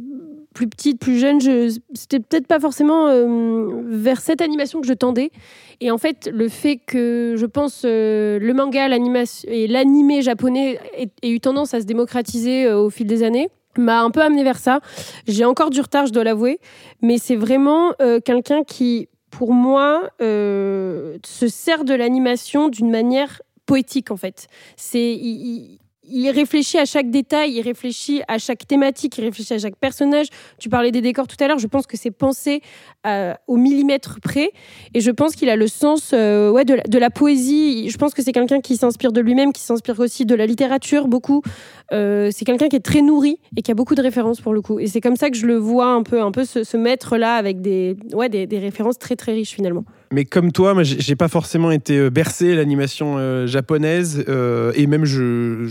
[0.56, 1.78] plus petite, plus jeune, je...
[1.92, 5.30] c'était peut-être pas forcément euh, vers cette animation que je tendais.
[5.80, 11.30] Et en fait, le fait que je pense euh, le manga, et l'animé japonais ait
[11.30, 14.56] eu tendance à se démocratiser euh, au fil des années m'a un peu amené vers
[14.56, 14.80] ça.
[15.28, 16.60] J'ai encore du retard, je dois l'avouer,
[17.02, 17.92] mais c'est vraiment
[18.24, 24.48] quelqu'un qui, pour moi, euh, se sert de l'animation d'une manière poétique en fait.
[26.08, 30.26] Il, réfléchit à chaque détail, il réfléchit à chaque thématique, il réfléchit à chaque personnage.
[30.58, 32.60] Tu parlais des décors tout à l'heure, je pense que c'est pensé
[33.06, 34.50] euh, au millimètre près.
[34.94, 37.88] Et je pense qu'il a le sens euh, ouais, de, la, poésie.
[37.90, 41.08] Je pense que c'est quelqu'un qui s'inspire de lui-même, qui s'inspire aussi de la littérature
[41.08, 41.42] beaucoup.
[41.92, 44.62] Euh, c'est quelqu'un qui est très nourri et qui a beaucoup de références pour le
[44.62, 44.78] coup.
[44.78, 47.16] Et c'est comme ça que je le vois un peu, un peu se, se mettre
[47.16, 49.84] là avec des, ouais, des références très très riches finalement.
[50.12, 54.86] Mais comme toi, moi, j'ai pas forcément été euh, bercé l'animation euh, japonaise euh, et
[54.86, 55.66] même je,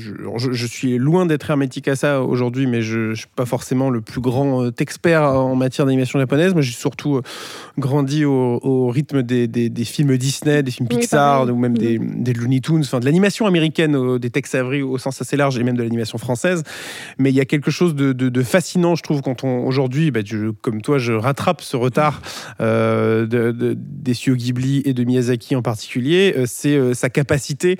[0.52, 4.02] je, suis loin d'être hermétique à ça aujourd'hui, mais je, je suis pas forcément le
[4.02, 6.54] plus grand expert en matière d'animation japonaise.
[6.54, 7.22] Moi, j'ai surtout
[7.78, 11.98] grandi au, au rythme des, des- des films Disney, des films Pixar ou même des,
[12.00, 15.64] des Looney Tunes, enfin de l'animation américaine, des Tex Avery au sens assez large et
[15.64, 16.64] même de l'animation française.
[17.20, 20.12] Mais il y a quelque chose de, de- de fascinant, je trouve, quand on aujourd'hui,
[20.12, 20.20] bah,
[20.62, 22.22] comme toi, je rattrape ce retard
[22.60, 27.78] euh, de- des Ghibli et de Miyazaki en particulier, euh, c'est euh, sa capacité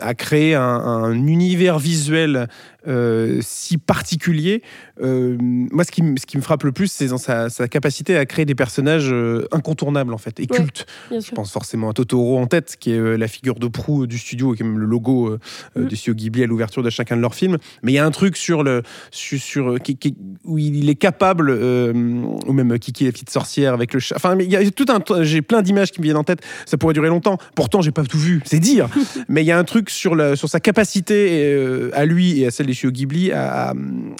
[0.00, 2.48] à créer un univers visuel
[2.86, 4.62] euh, si particulier.
[5.02, 7.66] Euh, moi, ce qui, me- ce qui me frappe le plus, c'est dans sa, sa
[7.68, 10.56] capacité à créer des personnages euh, incontournables en fait et Ouais.
[10.58, 10.86] cultes.
[11.10, 14.54] Je pense forcément à Totoro en tête, qui est la figure de proue du studio
[14.54, 15.38] et qui est même le logo euh,
[15.76, 15.88] euh, Mm.
[15.88, 17.58] du studio Ghibli à l'ouverture de chacun de leurs films.
[17.82, 20.94] Mais il y a un truc sur le, sur, sur- qui- qui- où il est
[20.94, 24.14] capable, ou même Kiki la petite sorcière avec le chat.
[24.16, 26.40] Enfin, il y a tout un, j'ai plein d'images qui me viennent en tête.
[26.66, 27.38] Ça pourrait durer longtemps.
[27.54, 28.88] Pourtant, j'ai pas tout vu, c'est dire.
[29.28, 32.50] mais il y a un truc sur, la, sur sa capacité à lui et à
[32.50, 33.72] celle des studios Ghibli à,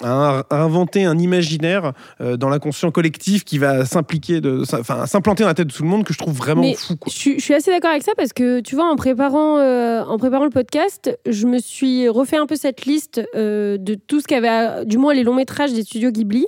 [0.02, 5.44] à- à- inventer un imaginaire euh, dans l'inconscient collectif qui va s'impliquer, de, enfin, s'implanter
[5.44, 6.96] dans la tête de tout le monde que je trouve vraiment Mais fou.
[6.96, 7.10] Quoi.
[7.12, 10.02] Je suis, je suis assez d'accord avec ça parce que tu vois, en préparant, euh,
[10.02, 14.20] en préparant le podcast, je me suis refait un peu cette liste euh, de tout
[14.20, 16.46] ce qu'avait, du moins les longs métrages des studios Ghibli.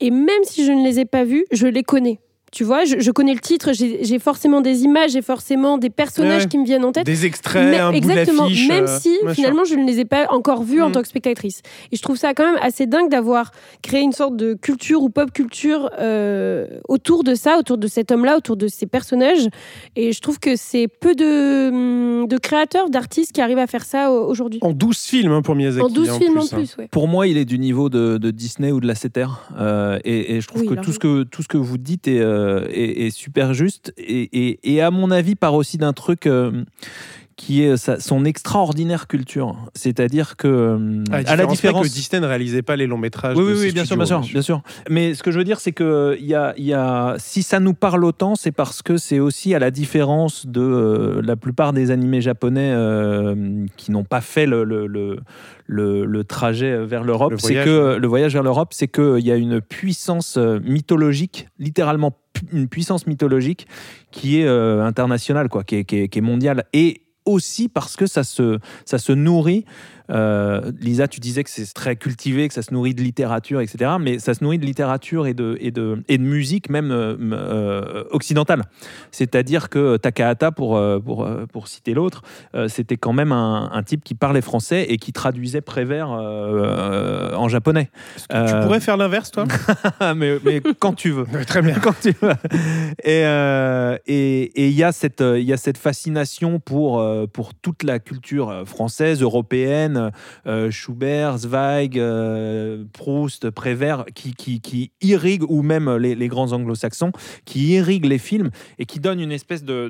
[0.00, 2.20] Et même si je ne les ai pas vus, je les connais.
[2.52, 6.42] Tu vois, je, je connais le titre, j'ai forcément des images, j'ai forcément des personnages
[6.44, 7.04] Ouais, qui me viennent en tête.
[7.04, 9.30] Des extraits, Mais- un exactement, bout même euh, si sûr.
[9.32, 10.92] finalement je ne les ai pas encore vus en Mm.
[10.92, 11.60] tant que spectatrice.
[11.90, 13.50] Et je trouve ça quand même assez dingue d'avoir
[13.82, 18.12] créé une sorte de culture ou pop culture euh, autour de ça, autour de cet
[18.12, 19.48] homme-là, autour de ces personnages.
[19.96, 23.84] Et je trouve que c'est peu de, hum, de créateurs, d'artistes qui arrivent à faire
[23.84, 24.60] ça au- aujourd'hui.
[24.62, 25.84] En 12 films hein, pour Miyazaki.
[25.84, 26.48] En 12 hein, films en hein.
[26.50, 26.88] plus, ouais.
[26.92, 29.26] Pour moi, il est du niveau de, de Disney ou de la CETER.
[29.58, 32.06] Euh, et, et je trouve Oui, que, tout ce que tout ce que vous dites
[32.08, 33.92] est, euh, est, est super juste.
[33.96, 36.64] Et à mon avis, part aussi d'un truc euh,
[37.36, 39.56] qui est sa- son extraordinaire culture.
[39.74, 42.96] C'est-à-dire que, euh, À la à la différence, que Disney ne réalisait pas les longs
[42.96, 43.36] métrages.
[43.36, 44.62] Oui, de oui, oui, bien sûr, bien sûr, bien sûr.
[44.88, 47.60] Mais ce que je veux dire, c'est que il y a, y a, si ça
[47.60, 51.74] nous parle autant, c'est parce que c'est aussi à la différence de euh, la plupart
[51.74, 54.86] des animés japonais euh, qui n'ont pas fait le, le,
[55.66, 57.66] le, trajet vers l'Europe, Le c'est voyage.
[57.66, 62.16] que le voyage vers l'Europe, c'est qu'il y a une puissance euh, mythologique, littéralement
[62.52, 63.66] une puissance mythologique
[64.10, 66.64] qui est euh, internationale, quoi, qui est, qui est- qui est mondiale.
[66.72, 69.64] Et aussi parce que ça se, nourrit.
[70.10, 73.92] Euh, Lisa, tu disais que c'est très cultivé, que ça se nourrit de littérature, etc.
[74.00, 77.16] Mais ça se nourrit de littérature et de, et de, et de musique, même euh,
[77.20, 78.64] euh, occidentale.
[79.10, 82.22] C'est-à-dire que Takahata, pour, pour, pour citer l'autre,
[82.68, 87.90] c'était quand même un, un type qui parlait français et qui traduisait Prévert en japonais.
[88.30, 89.44] Tu pourrais faire l'inverse, toi?
[90.16, 91.26] Mais, mais quand tu veux.
[91.46, 91.74] Très bien.
[91.74, 92.32] Quand tu veux.
[93.02, 97.54] Et euh, et et il y a cette il y a cette fascination pour pour
[97.54, 99.95] toute la culture française, européenne,
[100.46, 107.12] Euh, Schubert, Zweig, euh, Proust, Prévert, qui, qui, qui irriguent, ou même les, grands anglo-saxons,
[107.44, 109.88] qui irriguent les films et qui donnent une espèce de,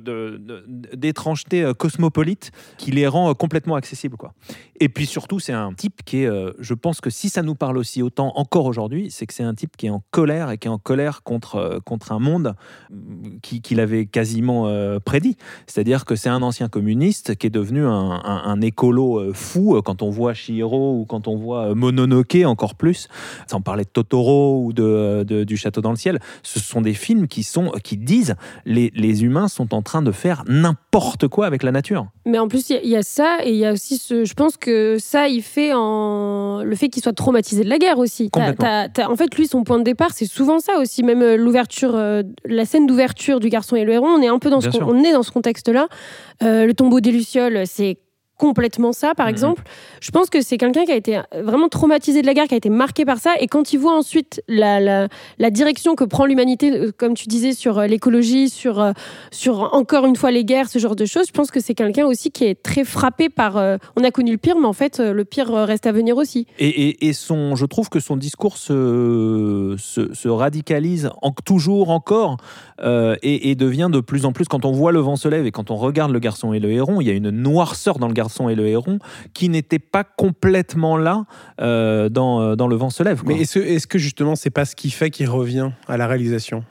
[0.95, 4.17] d'étrangeté euh, cosmopolite qui les rend complètement accessibles.
[4.17, 4.33] Quoi.
[4.81, 7.79] Et puis surtout, c'est un type qui est, je pense que si ça nous parle
[7.79, 10.69] aussi autant encore aujourd'hui, c'est que c'est un type qui est en colère et qui
[10.69, 12.55] est en colère contre, contre un monde
[12.91, 14.69] mm, qui- qu'il avait quasiment
[15.05, 15.37] prédit.
[15.67, 20.05] C'est-à-dire que c'est un ancien communiste qui est devenu un, un- écolo fou euh, quand
[20.07, 23.09] on voit Chihiro ou quand on voit euh, Mononoke encore plus,
[23.47, 26.19] sans parler de Totoro ou de, euh, de- du Château dans le ciel.
[26.43, 28.35] Ce sont des films qui, sont, qui disent
[28.67, 32.07] les, les humains sont en train de faire n'importe quoi avec la nature.
[32.27, 33.97] Mais en plus, il y a- il y, a ça, et il y a aussi
[33.99, 34.25] ce.
[34.25, 36.63] Je pense que ça, il fait en.
[36.63, 38.31] Le fait qu'il soit traumatisé de la guerre aussi.
[38.35, 41.03] En fait, lui, son point de départ, c'est souvent ça aussi.
[41.03, 44.39] Même euh, l'ouverture, euh, la scène d'ouverture du Garçon et le Héron, on est un
[44.39, 44.95] peu dans ce, Bien con- sûr.
[44.97, 45.89] on est dans ce contexte-là.
[46.43, 47.99] Euh, le tombeau des Lucioles, c'est
[48.37, 49.33] complètement ça, par Mhm.
[49.33, 49.63] exemple.
[50.01, 52.57] Je pense que c'est quelqu'un qui a été vraiment traumatisé de la guerre, qui a
[52.59, 53.33] été marqué par ça.
[53.41, 57.27] Et quand il voit ensuite la, la, la direction que prend l'humanité, euh, comme tu
[57.27, 58.93] disais, sur euh, l'écologie, sur, euh,
[59.31, 62.07] sur encore une fois les guerres, ce genre de choses, je pense que c'est quelqu'un
[62.07, 63.57] aussi qui est très frappé par...
[63.57, 66.47] euh, on a connu le pire, mais en fait, le pire reste à venir aussi.
[66.59, 71.91] Et, et- et son, je trouve que son discours se, se, se radicalise en- toujours
[71.91, 72.37] encore
[72.83, 75.47] euh, et, et devient de plus en plus, quand on voit le vent se lève
[75.47, 78.09] et quand on regarde le garçon et le héron, il y a une noirceur dans
[78.09, 78.99] le garçon et le héron
[79.35, 81.25] qui n'était pas complètement là
[81.61, 83.23] euh, dans, euh, dans le vent se lève.
[83.23, 83.35] quoi.
[83.35, 86.65] Mais est-ce est-ce que justement, c'est pas ce qui fait qu'il revient à la réalisation?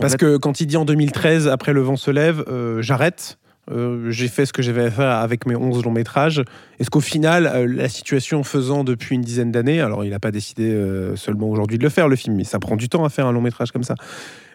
[0.00, 3.38] Parce que quand il dit en 2013, après Le vent se lève, euh, j'arrête.
[3.70, 6.42] euh, j'ai fait ce que j'avais à faire avec mes 11 longs métrages.
[6.78, 10.30] Est-ce qu'au final, euh, la situation faisant depuis une dizaine d'années, alors il n'a pas
[10.32, 13.10] décidé euh, seulement aujourd'hui de le faire, le film, mais ça prend du temps à
[13.10, 13.94] faire un long métrage comme ça.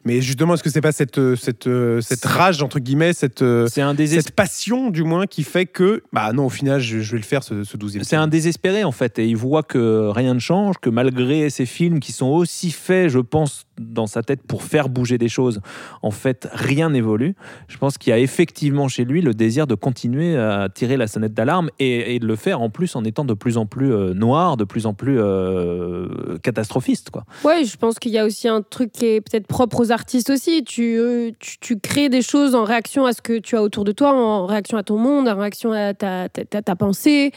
[0.05, 3.41] Mais justement, est-ce que c'est pas cette, euh, cette, euh, cette rage, entre guillemets, cette,
[3.41, 7.11] euh, un cette passion, du moins, qui fait que, bah non, au final, je, je
[7.13, 10.09] vais le faire, ce, ce 12e C'est un désespéré en fait, et il voit que
[10.09, 14.23] rien ne change, que malgré ces films qui sont aussi faits, je pense, dans sa
[14.23, 15.61] tête pour faire bouger des choses,
[16.01, 17.35] en fait, rien n'évolue.
[17.67, 21.07] Je pense qu'il y a effectivement chez lui le désir de continuer à tirer la
[21.07, 24.13] sonnette d'alarme et, de le faire en plus en étant de plus en plus euh,
[24.13, 27.09] noir, de plus en plus euh, catastrophiste.
[27.09, 27.25] Quoi.
[27.43, 30.29] Ouais, je pense qu'il y a aussi un truc qui est peut-être propre aux artistes
[30.29, 30.63] aussi.
[30.63, 33.83] Tu, euh, tu, tu crées des choses en réaction à ce que tu as autour
[33.83, 37.31] de toi, en réaction à ton monde, en réaction à ta- ta pensée,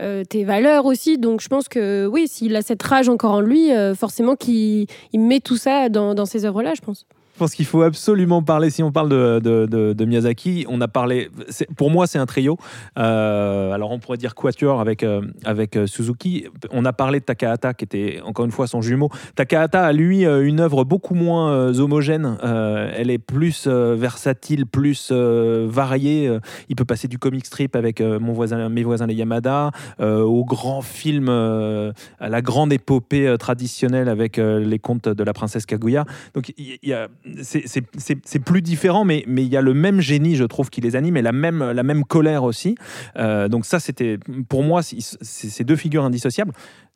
[0.00, 1.18] euh, tes valeurs aussi.
[1.18, 4.86] Donc je pense que oui, s'il a cette rage encore en lui, euh, forcément qu'il
[5.12, 7.06] il met tout ça dans, dans ces œuvres-là, je pense.
[7.40, 11.30] Pense qu'il faut absolument parler, si on parle de, Miyazaki, on a parlé,
[11.74, 12.58] pour moi c'est un trio,
[12.98, 17.24] Euh, alors on pourrait dire quatuor avec, euh, avec euh, Suzuki, on a parlé de
[17.24, 19.08] Takahata qui était encore une fois son jumeau.
[19.36, 26.76] Takahata a lui une œuvre beaucoup moins homogène, elle est plus versatile, plus variée, il
[26.76, 31.30] peut passer du comic strip avec mon voisin, mes voisins les Yamada, au grand film,
[31.30, 36.04] à la grande épopée traditionnelle avec les contes de la princesse Kaguya.
[36.34, 37.08] Donc il y a,
[37.42, 41.16] c'est- plus différent, mais il y a le même génie, je trouve, qui les anime
[41.16, 42.74] et la même colère aussi.
[43.16, 46.52] Euh, donc ça, c'était pour moi, c'est deux figures indissociables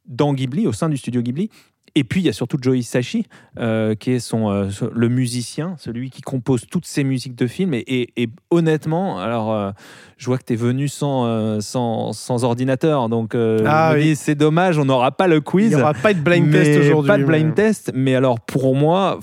[0.06, 1.50] dans Ghibli, au sein du studio Ghibli.
[1.96, 3.24] Et puis il y a surtout Joe Hisaishi,
[3.58, 7.46] euh, qui est son, euh, ce- le musicien, celui qui compose toutes ces musiques de
[7.46, 7.72] films.
[7.74, 9.70] Et honnêtement, alors euh,
[10.16, 14.16] je vois que tu es venu sans, euh, sans, sans ordinateur, donc euh, Ah oui.
[14.16, 15.74] c'est dommage, on n'aura pas le Il quiz.
[15.74, 17.08] n'y aura pas de blind test aujourd'hui.
[17.08, 19.18] Pas de blind test, mais alors pour moi,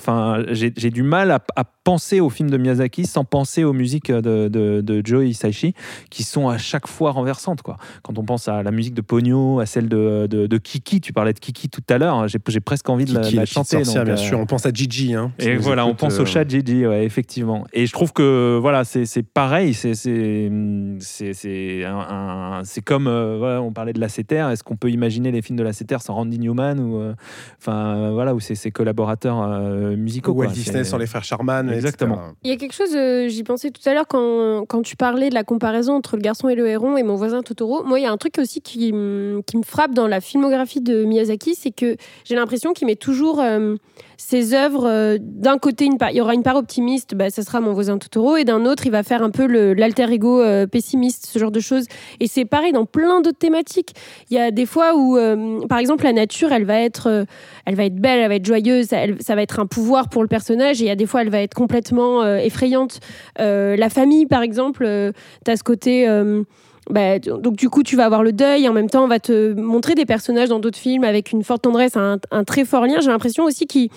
[0.51, 4.47] j'ai du mal à, à penser au film de Miyazaki sans penser aux musiques de,
[4.47, 5.73] de, de Joe Hisaishi,
[6.09, 7.61] qui sont à chaque fois renversantes.
[7.63, 7.77] Quoi.
[8.03, 11.11] Quand on pense à la musique de Pogno, à celle de, de, de Kiki, tu
[11.13, 13.41] parlais de Kiki tout à l'heure, j'ai j'ai presque envie de la, Kiki, de la
[13.41, 13.83] la petite chanter.
[13.83, 14.39] sorcière, donc, bien euh, sûr.
[14.39, 15.13] On pense à Gigi.
[15.15, 17.65] Hein, et voilà, on pense au chat Gigi, ouais, effectivement.
[17.73, 20.49] Et je trouve que voilà, c'est c'est pareil, c'est
[20.99, 24.47] c'est c'est c'est un- un- c'est comme euh, voilà, on parlait de la CETER.
[24.51, 27.13] Est-ce qu'on peut imaginer les films de la CETER sans Randy Newman ou euh,
[27.59, 30.47] enfin euh, voilà, ou ses, ses collaborateurs euh, musicaux Walt.
[30.49, 31.69] Disney sans les frères Sharman.
[31.69, 32.15] Exactement.
[32.15, 32.33] etc.
[32.43, 35.29] Il y a quelque chose, euh, j'y pensais tout à l'heure quand, quand tu parlais
[35.29, 37.83] de la comparaison entre le garçon et le héron et mon voisin Totoro.
[37.83, 38.93] Moi, il y a un truc aussi qui, qui
[39.57, 43.75] me frappe dans la filmographie de Miyazaki, c'est que j'ai l'impression qu'il met toujours euh,
[44.23, 47.73] ses œuvres euh, d'un côté, il y aura une part optimiste, bah, ça sera mon
[47.73, 51.39] voisin Totoro, et d'un autre, il va faire un peu l'alter ego euh, pessimiste, ce
[51.39, 51.85] genre de choses.
[52.19, 53.93] Et c'est pareil dans plein d'autres thématiques.
[54.29, 57.25] Il y a des fois où, euh, par exemple, la nature, elle va être,
[57.65, 60.07] elle va être belle, elle va être joyeuse, ça, elle- ça va être un pouvoir
[60.07, 60.81] pour le personnage.
[60.81, 62.99] Et il y a des fois, elle va être complètement effrayante.
[63.39, 64.85] La famille, par exemple,
[65.43, 66.07] tu as ce côté.
[66.89, 69.19] Bah, donc du coup, tu vas avoir le deuil et en même temps, on va
[69.19, 72.99] te montrer des personnages dans d'autres films avec une forte tendresse, un, très fort lien.
[73.01, 73.89] J'ai l'impression aussi qu'il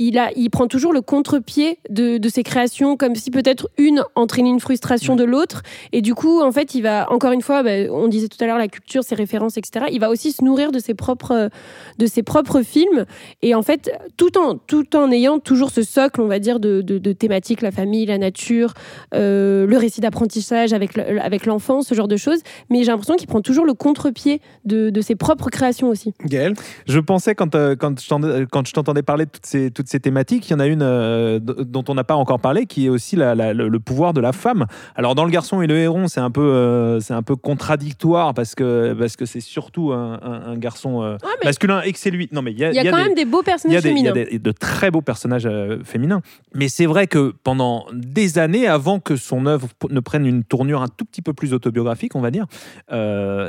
[0.00, 4.02] il, a, il prend toujours le contre-pied de, de ses créations, comme si peut-être une
[4.14, 5.62] entraînait une frustration de l'autre.
[5.92, 8.46] Et du coup, en fait, il va, encore une fois, bah, on disait tout à
[8.46, 9.86] l'heure la culture, ses références, etc.
[9.92, 11.50] Il va aussi se nourrir de ses propres,
[11.98, 13.04] de ses propres films.
[13.42, 16.80] Et en fait, tout en, tout en ayant toujours ce socle, on va dire, de,
[16.80, 18.72] de, de thématiques, la famille, la nature,
[19.14, 22.40] euh, le récit d'apprentissage avec, le- avec l'enfant, ce genre de choses.
[22.70, 26.14] Mais j'ai l'impression qu'il prend toujours le contre-pied de, de ses propres créations aussi.
[26.24, 26.54] Gaël
[26.86, 29.88] Je pensais quand, euh, quand je t'en- quand je t'entendais parler de toutes ces, toutes
[29.90, 32.86] ces thématiques, il y en a une euh, dont on n'a pas encore parlé, qui
[32.86, 34.66] est aussi la- la- le, le pouvoir de la femme.
[34.94, 38.32] Alors dans le garçon et le héron, c'est un peu, euh, c'est un peu contradictoire
[38.32, 42.12] parce que parce que c'est surtout un, un- un garçon euh, masculin et que c'est
[42.12, 42.28] lui.
[42.30, 43.24] Non mais il y a, il y a, il y a quand des- même des
[43.24, 44.30] beaux il y, personnages a des, il y a féminins.
[44.30, 45.48] des- de très beaux personnages
[45.82, 46.20] féminins.
[46.54, 50.82] Mais c'est vrai que pendant des années, avant que son œuvre ne prenne une tournure
[50.82, 52.46] un tout petit peu plus autobiographique, on va dire,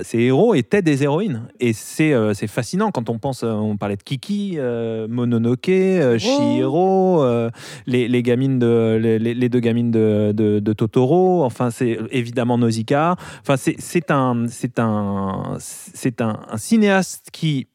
[0.04, 1.44] ces héros étaient des héroïnes.
[1.60, 4.58] Et c'est c'est fascinant quand on pense, on parlait de Kiki,
[5.08, 5.70] Mononoke,
[6.38, 7.50] Chihiro, euh,
[7.86, 13.16] les, les gamines de, les, deux gamines de, de- de Totoro, enfin c'est évidemment Nausicaa.
[13.42, 17.68] Enfin c'est c'est un, c'est un, c'est un, un cinéaste qui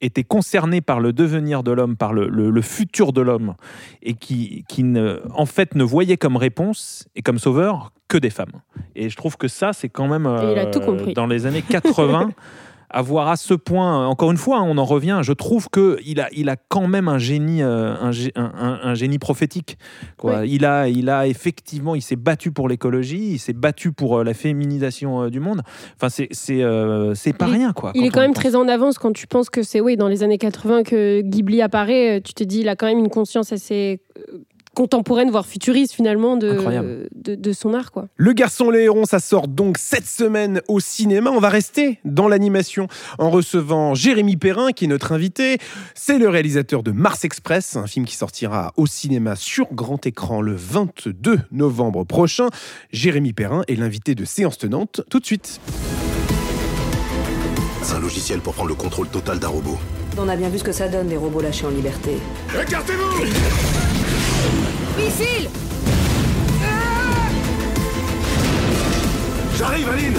[0.00, 3.54] était concerné par le devenir de l'homme, par le, le- le futur de l'homme,
[4.02, 8.30] et qui, qui ne, en fait ne voyait comme réponse et comme sauveur que des
[8.30, 8.60] femmes.
[8.96, 10.54] Et je trouve que ça, c'est quand même euh,
[11.14, 12.30] dans les années 80.
[12.92, 15.20] Avoir à ce point, encore une fois, hein, on en revient.
[15.22, 18.52] Je trouve que il a, il a quand même un génie, euh, un, gé- un-
[18.58, 19.78] un- un génie prophétique.
[20.18, 20.44] Quoi.
[20.46, 24.24] Il a, il a effectivement, il s'est battu pour l'écologie, il s'est battu pour euh,
[24.24, 25.62] la féminisation euh, du monde.
[25.96, 27.92] Enfin, c'est, c'est, euh, c'est pas Il rien, quoi.
[27.94, 28.42] Il est quand même pense.
[28.42, 31.62] très en avance quand tu penses que c'est oui, dans les années 80 que Ghibli
[31.62, 32.20] apparaît.
[32.22, 34.00] Tu te dis, il a quand même une conscience assez
[34.74, 37.08] contemporaine, voire futuriste finalement, de, Incroyable.
[37.14, 37.90] de, de son art.
[37.92, 38.08] quoi.
[38.16, 41.30] Le Garçon Hérons, ça sort donc cette semaine au cinéma.
[41.30, 42.86] On va rester dans l'animation
[43.18, 45.58] en recevant Jérémy Perrin, qui est notre invité.
[45.94, 50.40] C'est le réalisateur de Mars Express, un film qui sortira au cinéma sur grand écran
[50.40, 52.48] le 22 novembre prochain.
[52.92, 55.60] Jérémy Perrin est l'invité de Séance Tenante tout de suite.
[57.82, 59.76] C'est un logiciel pour prendre le contrôle total d'un robot.
[60.18, 62.12] On a bien vu ce que ça donne, des robots lâchés en liberté.
[62.60, 63.91] Écartez-vous
[64.96, 65.48] Missile
[69.56, 70.18] J'arrive, Aline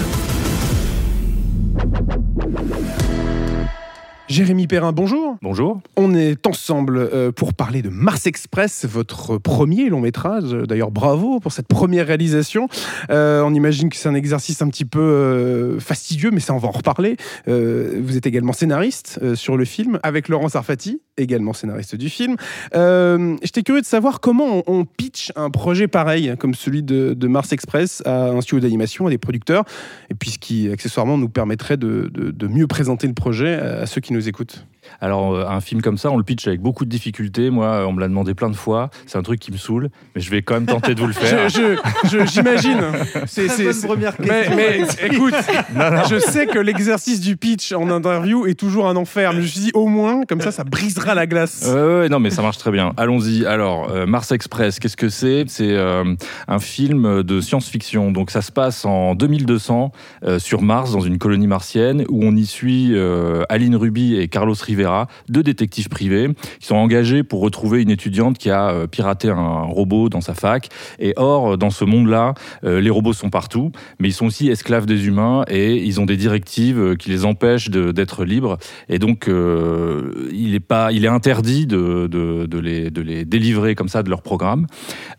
[4.26, 5.36] Jérémy Perrin, bonjour.
[5.42, 5.80] Bonjour.
[5.96, 10.50] On est ensemble euh, pour parler de Mars Express, votre premier long métrage.
[10.50, 12.68] D'ailleurs, bravo pour cette première réalisation.
[13.10, 16.58] Euh, on imagine que c'est un exercice un petit peu euh, fastidieux, mais ça, on
[16.58, 17.16] va en reparler.
[17.48, 22.36] Euh, vous êtes également scénariste sur le film, avec Laurent Sarfati, également scénariste du film.
[22.74, 27.52] Euh, J'étais curieux de savoir comment on, pitch un projet pareil, comme celui de, Mars
[27.52, 29.64] Express, à un studio d'animation, à des producteurs,
[30.10, 34.12] et puis ce qui, accessoirement, nous permettrait de mieux présenter le projet à ceux qui
[34.12, 34.66] nous écoutent.
[35.00, 37.50] Alors, euh, un film comme ça, on le pitch avec beaucoup de difficultés.
[37.50, 38.90] Moi, euh, on me l'a demandé plein de fois.
[39.06, 41.12] C'est un truc qui me saule, mais je vais quand même tenter de vous le
[41.14, 41.48] faire.
[41.48, 42.80] Je- je- je- J'imagine.
[43.26, 43.88] C'est c'est- c'est-
[44.20, 45.34] mais, mais écoute,
[46.10, 49.46] je sais que l'exercice du pitch en interview est toujours un enfer, mais je me
[49.48, 51.70] suis dit au moins, comme ça, ça brisera la glace.
[51.72, 52.92] Ouais, non, mais ça marche très bien.
[52.96, 53.46] Allons-y.
[53.46, 55.44] Alors, euh, Mars Express, qu'est-ce que c'est?
[55.48, 56.14] C'est euh,
[56.48, 58.10] un film de science-fiction.
[58.12, 59.92] Donc, ça se passe en 2200
[60.24, 64.28] euh, sur Mars, dans une colonie martienne, où on y suit euh, Aline Ruby et
[64.28, 64.83] Carlos Rivera,
[65.28, 66.28] deux détectives privés,
[66.60, 70.34] qui sont engagés pour retrouver une étudiante qui a euh, piraté un robot dans sa
[70.34, 70.68] fac.
[70.98, 74.86] Et or, dans ce monde-là, euh, les robots sont partout, mais ils sont aussi esclaves
[74.86, 78.58] des humains et ils ont des directives euh, qui les empêchent d'être libres.
[78.88, 83.74] Et donc, euh, il, est pas, il est interdit de, de, les, de les délivrer
[83.74, 84.66] comme ça de leur programme.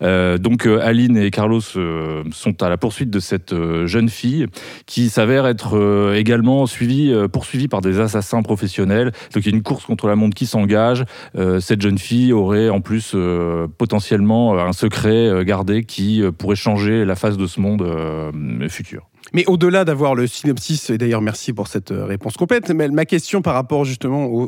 [0.02, 4.10] Euh, donc, euh, Aline et Carlos euh, sont à la poursuite de cette euh, jeune
[4.10, 4.48] fille
[4.86, 9.12] qui s'avère être euh, également suivie, euh, poursuivie par des assassins professionnels.
[9.34, 11.06] Donc, une course contre la montre qui s'engage.
[11.36, 16.32] Euh, cette jeune fille aurait en plus euh, potentiellement un secret euh, gardé qui euh,
[16.32, 18.32] pourrait changer la face de ce monde euh,
[18.70, 19.10] futur.
[19.34, 23.42] Mais au-delà d'avoir le synopsis, et d'ailleurs merci pour cette euh, réponse complète, ma question
[23.42, 24.48] par rapport justement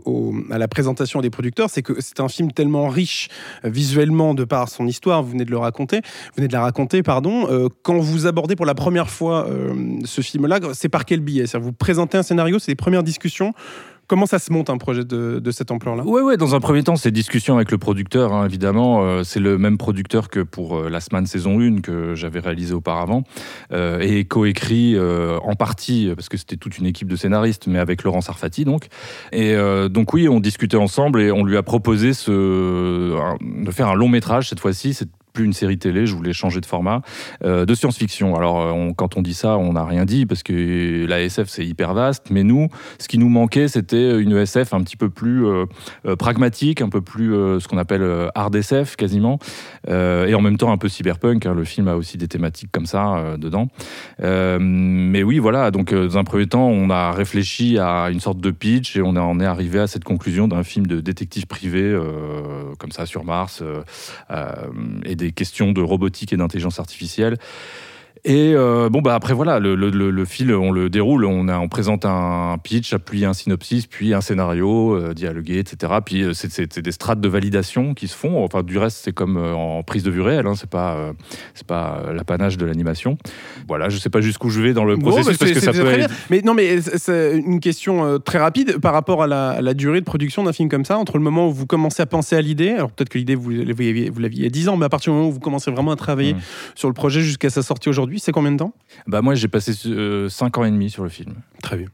[0.52, 3.28] à la présentation des producteurs, c'est que c'est un film tellement riche
[3.66, 6.62] euh, visuellement de par son histoire, vous venez de le raconter, vous venez de la
[6.62, 7.48] raconter, pardon.
[7.50, 9.74] euh, quand vous abordez pour la première fois euh,
[10.06, 11.48] ce film-là, c'est par quel biais?
[11.48, 13.54] C'est-à-dire vous présentez un scénario, c'est les premières discussions.
[14.08, 16.04] Comment ça se monte un projet de, de cette ampleur-là?
[16.04, 19.04] Ouais, ouais, dans un premier temps, c'est discussion avec le producteur, hein, évidemment.
[19.04, 22.74] Euh, c'est le même producteur que pour euh, La Semaine saison 1 que j'avais réalisé
[22.74, 23.24] auparavant.
[23.74, 28.04] Euh, et coécrit en partie, parce que c'était toute une équipe de scénaristes, mais avec
[28.04, 28.88] Laurent Sarfati, donc.
[29.34, 29.56] Et
[29.90, 34.50] donc, oui, on discutait ensemble et on lui a proposé de faire un long métrage
[34.50, 34.98] cette fois-ci.
[35.38, 37.04] Plus une série télé, je voulais changer de format,
[37.46, 38.36] euh, de science-fiction.
[38.36, 41.64] Alors, euh, quand on dit ça, on n'a rien dit parce que la SF c'est
[41.64, 45.46] hyper vaste, mais nous, ce qui nous manquait, c'était une SF un petit peu plus
[45.46, 45.66] euh,
[46.08, 49.38] euh, pragmatique, un peu plus euh, ce qu'on appelle euh, hard SF quasiment,
[49.90, 51.46] euh, et en même temps un peu cyberpunk.
[51.46, 51.54] hein.
[51.54, 53.68] le film a aussi des thématiques comme ça euh, dedans.
[54.24, 55.70] Euh, mais oui, voilà.
[55.70, 59.04] Donc, euh, dans un premier temps, on a réfléchi à une sorte de pitch et
[59.04, 63.06] on en est arrivé à cette conclusion d'un film de détective privé, euh, comme ça,
[63.06, 63.84] sur Mars, euh,
[64.32, 64.54] euh,
[65.06, 67.38] et des questions de robotique et d'intelligence artificielle.
[68.30, 71.70] Et euh, bon, bah après, voilà, le, le- fil, on le déroule, on, a, on
[71.70, 75.94] présente un pitch, puis un synopsis, puis un scénario, euh, dialogué, etc.
[76.06, 78.44] Puis euh, c'est- des strates de validation qui se font.
[78.44, 81.14] Enfin, du reste, c'est comme euh, en prise de vue réelle, hein, c'est pas, euh,
[81.54, 83.18] c'est pas l'apanage de l'animation.
[83.70, 85.78] Voilà, je sais pas jusqu'où je vais dans le Bon, processus bah, parce c'est- que
[85.78, 86.08] ça peut bien.
[86.30, 90.02] Mais non, mais c'est- une question très rapide par rapport à la, à la durée
[90.02, 92.42] de production d'un film comme ça, entre le moment où vous commencez à penser à
[92.42, 94.86] l'idée, alors peut-être que l'idée vous l'aviez vous l'aviez il y a 10 ans, mais
[94.86, 96.40] à partir du moment où vous commencez vraiment à travailler Mm.
[96.76, 98.74] sur le projet jusqu'à sa sortie aujourd'hui, c'est combien de temps?
[99.08, 101.36] Bah moi j'ai passé 5 ans et demi sur le film.
[101.62, 101.88] Très bien.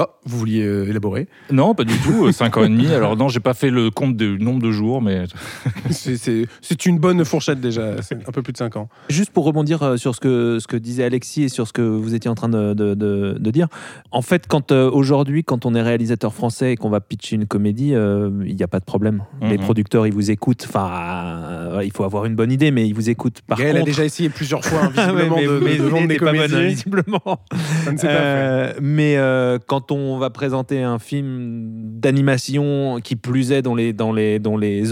[0.00, 2.86] Oh, vous vouliez euh, élaborer Non, pas du tout, 5 ans et demi.
[2.94, 5.24] Alors non, j'ai pas fait le compte du nombre de jours, mais
[5.90, 8.88] C'est- une bonne fourchette déjà, c'est un peu plus de 5 ans.
[9.10, 11.82] Juste pour rebondir euh, sur ce que, ce que disait Alexis et sur ce que
[11.82, 13.66] vous étiez en train de, de- de- de dire,
[14.12, 17.46] en fait, quand euh, aujourd'hui, quand on est réalisateur français et qu'on va pitcher une
[17.46, 19.24] comédie, euh, il n'y a pas de problème.
[19.42, 19.50] Mhm.
[19.50, 20.64] Les producteurs, ils vous écoutent.
[20.68, 23.42] Enfin, euh, il faut avoir une bonne idée, mais ils vous écoutent.
[23.42, 25.58] Par Gaël a contre, déjà essayé plusieurs fois, hein, Ah ouais, visiblement, mais, de, de-
[25.64, 26.66] mais l'idée des était pas bonne, comédies.
[26.68, 27.40] visiblement.
[27.84, 28.18] Ça ne s'est pas fait.
[28.22, 29.58] Euh, mais euh,
[29.96, 34.38] on va présenter un film d'animation, qui plus est, les, dans les,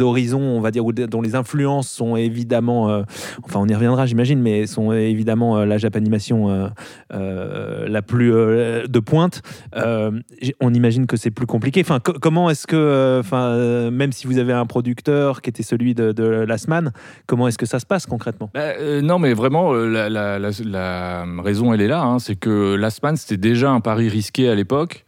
[0.01, 3.03] horizons, on va dire, dont les influences sont évidemment, euh,
[3.45, 6.71] enfin on y reviendra j'imagine, mais sont évidemment euh, la Japanimation
[7.13, 9.43] euh, la plus de pointe,
[9.75, 11.81] on imagine que c'est plus compliqué.
[11.81, 15.95] Enfin, co- comment est-ce que, enfin, même si vous avez un producteur qui était celui
[15.95, 16.93] de, de Last Man,
[17.27, 18.51] comment est-ce que ça se passe concrètement?
[18.55, 18.73] Bah,
[19.03, 22.03] non, mais vraiment, la raison, elle est là.
[22.03, 22.19] hein.
[22.19, 24.86] c'est que Last Man, c'était déjà un pari risqué à l'époque.
[24.87, 25.03] dag.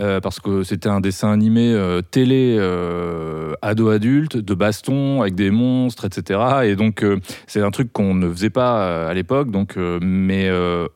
[0.00, 5.50] Euh, parce que c'était un dessin animé euh, télé euh, ado-adulte, de baston, avec des
[5.50, 6.40] monstres, etc.
[6.64, 7.04] Et donc,
[7.46, 10.50] c'est un truc qu'on ne faisait pas à l'époque, donc, mais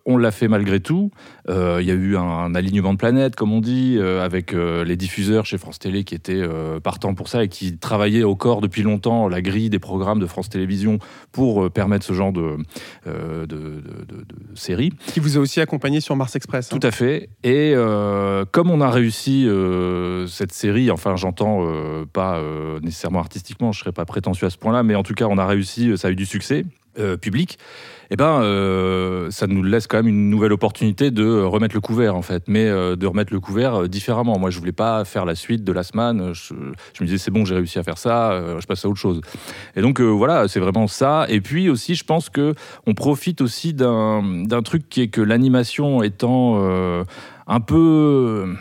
[0.06, 1.10] on l'a fait malgré tout.
[1.48, 5.46] Il y a eu un, un alignement de planètes, comme on dit, avec les diffuseurs
[5.46, 6.42] chez France Télé qui étaient
[6.82, 10.26] partants pour ça et qui travaillaient au corps depuis longtemps la grille des programmes de
[10.26, 10.98] France Télévisions
[11.32, 12.56] pour permettre ce genre de,
[13.06, 14.92] de, de- de- de série.
[15.06, 16.70] Qui vous a aussi accompagné sur Mars Express.
[16.72, 16.78] hein.
[16.78, 17.30] Tout à fait.
[17.44, 17.74] Et
[18.50, 23.80] comme on a réussi euh, cette série, enfin j'entends euh, pas euh, nécessairement artistiquement, je
[23.80, 26.10] serais pas prétentieux à ce point-là, mais en tout cas on a réussi, ça a
[26.10, 26.64] eu du succès.
[27.20, 27.58] public,
[28.10, 28.42] eh ben,
[29.30, 32.64] ça nous laisse quand même une nouvelle opportunité de remettre le couvert en fait, mais
[32.66, 34.36] de remettre le couvert différemment.
[34.36, 36.32] Moi, je voulais pas faire la suite de la semaine.
[36.32, 36.54] Je,
[36.94, 39.20] je me disais c'est bon, j'ai réussi à faire ça, je passe à autre chose.
[39.76, 41.26] Et donc voilà, c'est vraiment ça.
[41.28, 42.54] Et puis aussi, je pense que
[42.86, 46.58] on profite aussi d'un truc qui est que l'animation étant
[47.48, 48.54] un peu,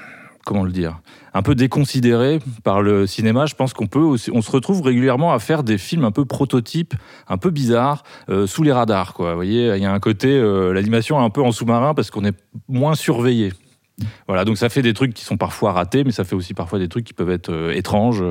[0.48, 1.02] comment le dire,
[1.34, 5.34] un peu déconsidéré par le cinéma, je pense qu'on peut aussi, on se retrouve régulièrement
[5.34, 6.94] à faire des films un peu prototypes,
[7.28, 9.32] un peu bizarres, euh, sous les radars, quoi.
[9.32, 12.12] Vous voyez, il y a un côté, euh, l'animation est un peu en sous-marin parce
[12.12, 12.36] qu'on est
[12.70, 13.52] moins surveillé.
[14.28, 16.80] Voilà, donc ça fait des trucs qui sont parfois ratés, mais ça fait aussi parfois
[16.80, 18.24] des trucs qui peuvent être euh, étranges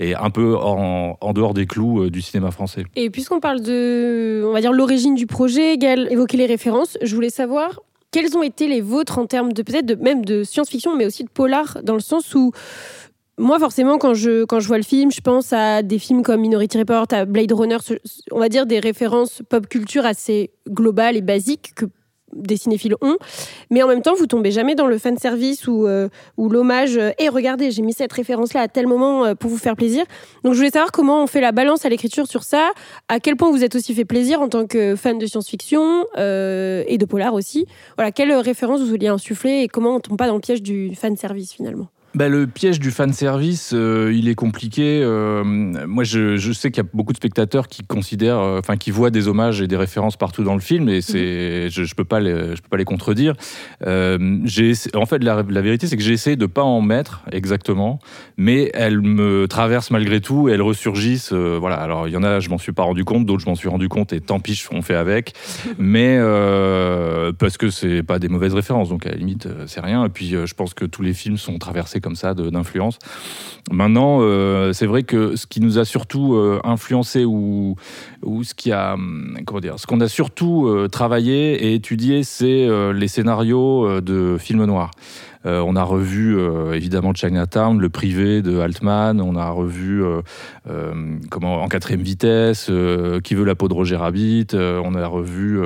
[0.00, 2.82] et un peu en, dehors des clous du cinéma français.
[2.96, 7.14] Et puisqu'on parle de, on va dire, l'origine du projet, Gaël évoquait les références, je
[7.14, 7.80] voulais savoir
[8.10, 11.30] quelles ont été les vôtres en termes de peut-être même de science-fiction, mais aussi de
[11.30, 12.52] polar, dans le sens où
[13.38, 16.42] moi, forcément, quand je, quand je vois le film, je pense à des films comme
[16.42, 17.78] Minority Report, à Blade Runner,
[18.32, 21.86] on va dire des références pop culture assez globales et basiques que
[22.32, 23.16] des cinéphiles ont.
[23.70, 26.08] Mais en même temps, vous tombez jamais dans le fan service ou, euh,
[26.38, 26.98] l'hommage.
[27.18, 30.04] Et regardez, j'ai mis cette référence-là à tel moment euh, pour vous faire plaisir.
[30.44, 32.70] Donc, je voulais savoir comment on fait la balance à l'écriture sur ça,
[33.08, 36.84] à quel point vous êtes aussi fait plaisir en tant que fan de science-fiction euh,
[36.86, 37.66] et de polar aussi.
[37.96, 40.94] Voilà, quelle référence vous vouliez insuffler et comment on tombe pas dans le piège du
[40.94, 41.88] fan service finalement?
[42.12, 45.00] Bah, le piège du fan service, euh, il est compliqué.
[45.00, 48.76] Euh, moi, je, je sais qu'il y a beaucoup de spectateurs qui considèrent, euh, enfin,
[48.76, 51.94] qui voient des hommages et des références partout dans le film, et c'est, je, je
[51.94, 53.34] peux pas les, je peux pas les contredire.
[53.86, 57.22] Euh, j'ai, en fait, la, la vérité, c'est que j'ai essayé de pas en mettre
[57.30, 58.00] exactement,
[58.36, 61.32] mais elles me traversent malgré tout et elles ressurgissent.
[61.32, 61.76] voilà.
[61.76, 63.68] Alors, il y en a, je m'en suis pas rendu compte, d'autres, je m'en suis
[63.68, 65.34] rendu compte, et tant pis, on fait avec.
[65.78, 66.18] mais
[67.38, 70.04] parce que c'est pas des mauvaises références, donc à la limite, c'est rien.
[70.04, 72.98] Et puis, je pense que tous les films sont traversés comme ça d'influence.
[73.70, 77.76] Maintenant, euh, c'est vrai que ce qui nous a surtout euh, influencé ou,
[78.24, 79.38] hum,
[79.76, 84.90] ce qu'on a surtout euh, travaillé et étudié, c'est euh, les scénarios de films noirs.
[85.46, 89.20] Euh, on a revu euh, évidemment Chinatown, le privé de Altman.
[89.20, 90.20] On a revu euh,
[90.68, 92.70] euh, comment en quatrième vitesse,
[93.24, 94.48] Qui veut la peau de Roger Rabbit.
[94.54, 95.60] On a revu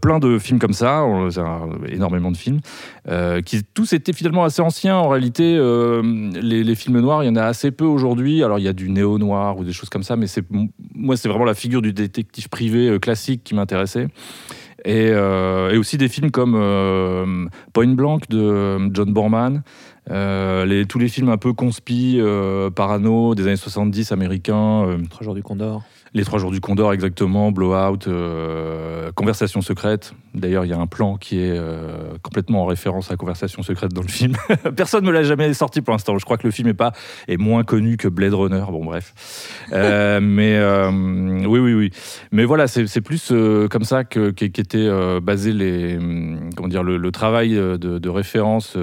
[0.00, 1.04] plein de films comme ça.
[1.04, 1.28] On,
[1.88, 2.60] énormément de films
[3.44, 4.96] qui tous étaient finalement assez anciens.
[4.96, 5.56] En réalité,
[6.40, 8.42] les, les films noirs, il y en a assez peu aujourd'hui.
[8.44, 10.26] Alors il y a du néo noir ou des choses comme ça, mais
[10.94, 14.08] moi c'est vraiment la figure du détective privé classique qui m'intéressait.
[14.84, 19.62] Et, euh, et aussi des films comme euh, Point Blank de euh, John Borman,
[20.08, 22.20] tous les films un peu conspi,
[22.74, 25.82] parano des années 70 américains, euh, du Condor.
[26.14, 30.12] Les Trois Jours du Condor exactement, Blowout, euh, Conversation secrète.
[30.34, 33.94] D'ailleurs, il y a un plan qui est euh, complètement en référence à Conversation secrète
[33.94, 34.36] dans le film.
[34.76, 36.18] Personne ne l'a jamais sorti pour l'instant.
[36.18, 36.92] Je crois que le film est pas
[37.38, 38.62] moins connu que Blade Runner.
[38.68, 39.14] Bon, bref.
[39.72, 41.90] Euh, mais oui, oui, oui.
[42.30, 43.32] Mais voilà, c'est plus
[43.70, 48.76] comme ça euh, basés les hum, dire le, travail de référence.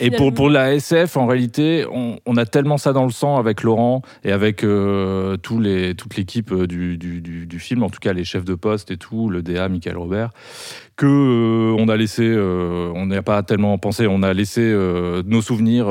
[0.00, 3.36] Et pour, pour la SF, en réalité, on, on a tellement ça dans le sang
[3.36, 7.82] avec Laurent et avec euh, tous les, toute l'équipe euh, du, du, du- du film,
[7.82, 10.30] en tout cas les chefs de poste et tout, le DA, Michael Robert,
[10.96, 14.60] que euh, on a laissé, euh, on n'a pas tellement pensé, on a laissé
[15.26, 15.86] nos souvenirs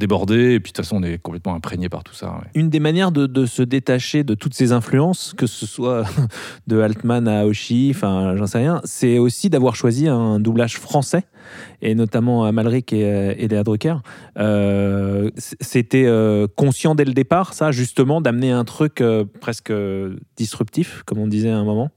[0.00, 2.40] déborder, et puis de toute façon, on est complètement imprégné par tout ça.
[2.54, 6.04] Une des manières de, se détacher de toutes ces influences, que ce soit
[6.66, 11.24] de Altman à Oshi, enfin j'en sais rien, c'est aussi d'avoir choisi un doublage français,
[11.82, 13.96] et notamment à Malric et, euh, et Léa Drucker.
[14.38, 19.02] Euh, C'était euh, conscient dès le départ, ça, justement, d'amener un truc
[19.40, 19.72] presque
[20.36, 21.90] disruptif, comme on disait à un moment.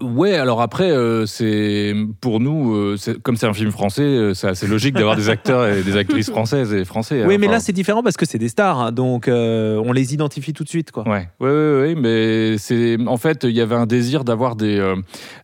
[0.00, 4.48] Ouais, alors après, euh, c'est pour nous, euh, comme c'est un film français, euh, c'est
[4.48, 7.24] assez logique d'avoir des acteurs et des actrices françaises et français.
[7.26, 10.14] oui, mais Enfin, là c'est différent parce que c'est des stars, hein, donc on les
[10.14, 11.08] identifie tout de suite, quoi.
[11.08, 14.94] Ouais, ouais, ouais, ouais, mais c'est en fait il y avait un désir d'avoir des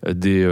[0.06, 0.46] des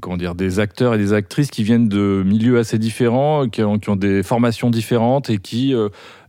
[0.00, 3.78] comment dire des acteurs et des actrices qui viennent de milieux assez différents, qui ont,
[3.78, 5.74] qui ont des formations différentes et qui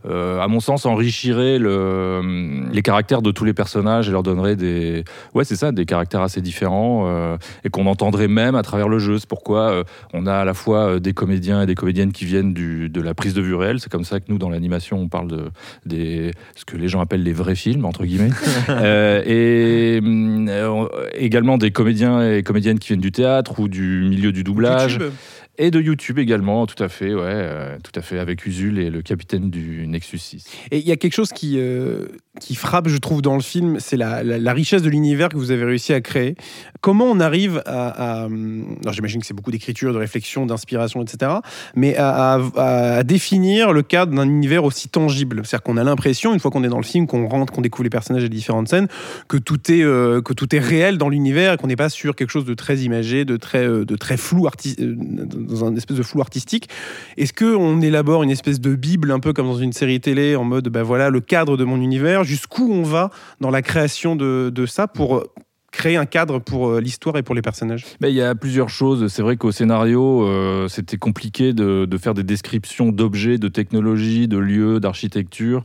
[0.04, 5.04] à mon sens enrichiraient le, les caractères de tous les personnages et leur donneraient des
[5.34, 8.98] ouais c'est ça des caractères assez différents euh, et qu'on entendrait même à travers le
[8.98, 9.18] jeu.
[9.18, 12.24] C'est pourquoi euh, on a à la fois euh, des comédiens et des comédiennes qui
[12.24, 13.80] viennent du, de la prise de vue réelle.
[13.80, 15.44] C'est comme ça que nous dans l'animation on parle de
[15.86, 18.30] des ce que les gens appellent les vrais films entre guillemets
[18.70, 24.32] Euh, et euh, également des comédiens et comédiennes qui viennent du théâtre ou du milieu
[24.32, 25.12] du doublage YouTube.
[25.58, 28.88] Et de YouTube également tout à fait ouais euh, tout à fait avec Usul et
[28.90, 32.06] le capitaine du Nexus 6 Et il y a quelque chose qui, euh,
[32.40, 35.50] qui frappe, je trouve, dans le film, c'est la, la- richesse de l'univers que vous
[35.50, 36.34] avez réussi à créer.
[36.80, 38.22] Comment on arrive à...
[38.22, 41.32] à- alors j'imagine que c'est beaucoup d'écriture, de réflexion, d'inspiration, etc.
[41.74, 45.42] Mais à, à- définir le cadre d'un univers aussi tangible.
[45.44, 47.84] C'est-à-dire qu'on a l'impression, une fois qu'on est dans le film, qu'on rentre, qu'on découvre
[47.84, 48.88] les personnages et les différentes scènes,
[49.28, 52.14] que tout est, euh, que tout est réel dans l'univers et qu'on n'est pas sur
[52.16, 54.96] quelque chose de très imagé, de très, de très flou, arti- euh,
[55.40, 56.68] dans un espèce de flou artistique.
[57.16, 60.44] Est-ce qu'on élabore une espèce de bible, un peu comme dans une série télé, en
[60.44, 63.10] mode, ben voilà, le cadre de mon univers, jusqu'où on va
[63.40, 65.24] dans la création de, de ça pour euh,
[65.70, 69.08] créer un cadre pour euh, l'histoire et pour les personnages Il y a plusieurs choses.
[69.08, 74.38] C'est vrai qu'au scénario, euh, c'était compliqué de, faire des descriptions d'objets, de technologies, de
[74.38, 75.62] lieux, d'architecture,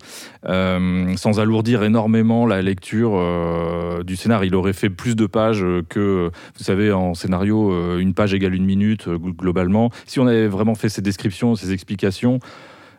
[0.48, 3.14] euh, sans alourdir énormément la lecture
[4.04, 4.44] du scénar.
[4.44, 8.66] Il aurait fait plus de pages que, vous savez, en scénario, une page égale une
[8.66, 9.92] minute globalement.
[10.06, 12.40] Si on avait vraiment fait ces descriptions, ces explications,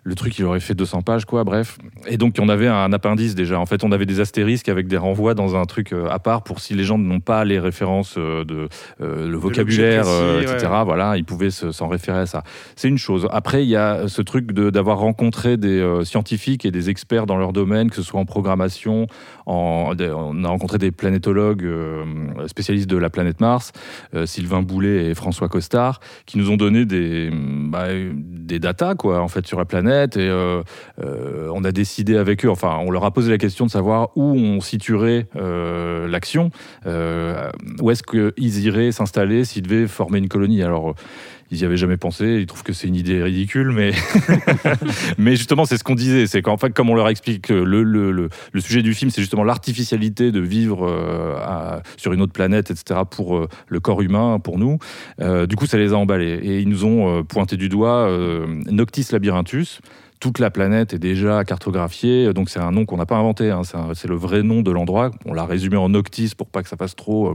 [0.09, 1.79] le truc, il aurait fait 200 pages, quoi, bref.
[2.07, 3.59] Et donc, on avait un appendice déjà.
[3.59, 6.45] En fait, on avait des astérisques avec des renvois dans un truc euh, à part
[6.45, 8.69] pour si les gens n'ont pas les références euh, de
[9.01, 10.55] euh, le vocabulaire, précis, ouais.
[10.55, 10.69] etc.
[10.85, 12.45] Voilà, ils pouvaient se- s'en référer à ça.
[12.77, 13.27] C'est une chose.
[13.33, 17.27] Après, il y a ce truc de- d'avoir rencontré des euh, scientifiques et des experts
[17.27, 19.09] dans leur domaine, que ce soit en programmation,
[19.47, 22.05] en, on a rencontré des planétologues euh,
[22.47, 23.73] spécialistes de la planète Mars,
[24.25, 29.27] Sylvain Boulet et François Costard, qui nous ont donné des, bah, des datas quoi, en
[29.29, 29.96] fait, sur la planète.
[30.05, 30.63] Et euh,
[31.03, 34.11] euh, on a décidé avec eux, enfin, on leur a posé la question de savoir
[34.17, 36.51] où on situerait euh, l'action,
[36.85, 40.63] où est-ce qu'ils iraient s'installer s'ils devaient former une colonie.
[40.63, 40.95] Alors,
[41.51, 43.93] ils n'y avaient jamais pensé, ils trouvent que c'est une idée ridicule, mais,
[45.19, 46.27] mais justement, c'est ce qu'on disait.
[46.27, 49.21] C'est qu'en fait, comme on leur explique, le, le, le, le sujet du film, c'est
[49.21, 54.39] justement l'artificialité de vivre euh, sur une autre planète, etc., pour euh, le corps humain,
[54.39, 54.79] pour nous.
[55.21, 56.39] Euh, du coup, ça les a emballés.
[56.43, 59.81] Et ils nous ont euh, pointé du doigt euh, Noctis labyrinthus.
[60.21, 62.33] Toute la planète est déjà cartographiée.
[62.33, 63.51] Donc c'est un nom qu'on n'a pas inventé.
[63.51, 63.63] hein.
[63.95, 65.11] C'est le vrai nom de l'endroit.
[65.25, 67.35] On l'a résumé en Noctis pour pas que ça fasse trop euh,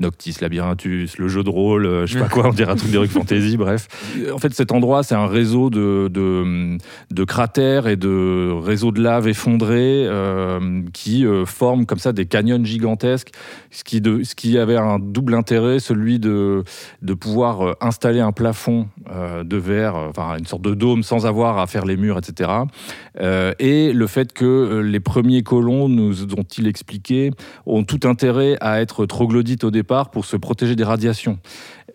[0.00, 2.90] Noctis, Labyrinthus, le jeu de rôle, euh, je sais pas quoi, on dirait un truc
[2.90, 3.88] d'Heroic Fantasy, bref.
[4.32, 6.78] En fait, cet endroit, c'est un réseau de,
[7.26, 13.30] cratères et de réseaux de lave effondrés euh, qui forment comme ça des canyons gigantesques,
[13.70, 16.64] ce qui, avait un double intérêt, celui de,
[17.20, 21.84] pouvoir installer un plafond de verre, enfin une sorte de dôme sans avoir à faire
[21.84, 22.50] les murs, etc.
[23.20, 27.30] Euh, et le fait que euh, les premiers colons, nous ont-ils expliqué,
[27.66, 31.38] ont tout intérêt à être troglodytes au départ pour se protéger des radiations.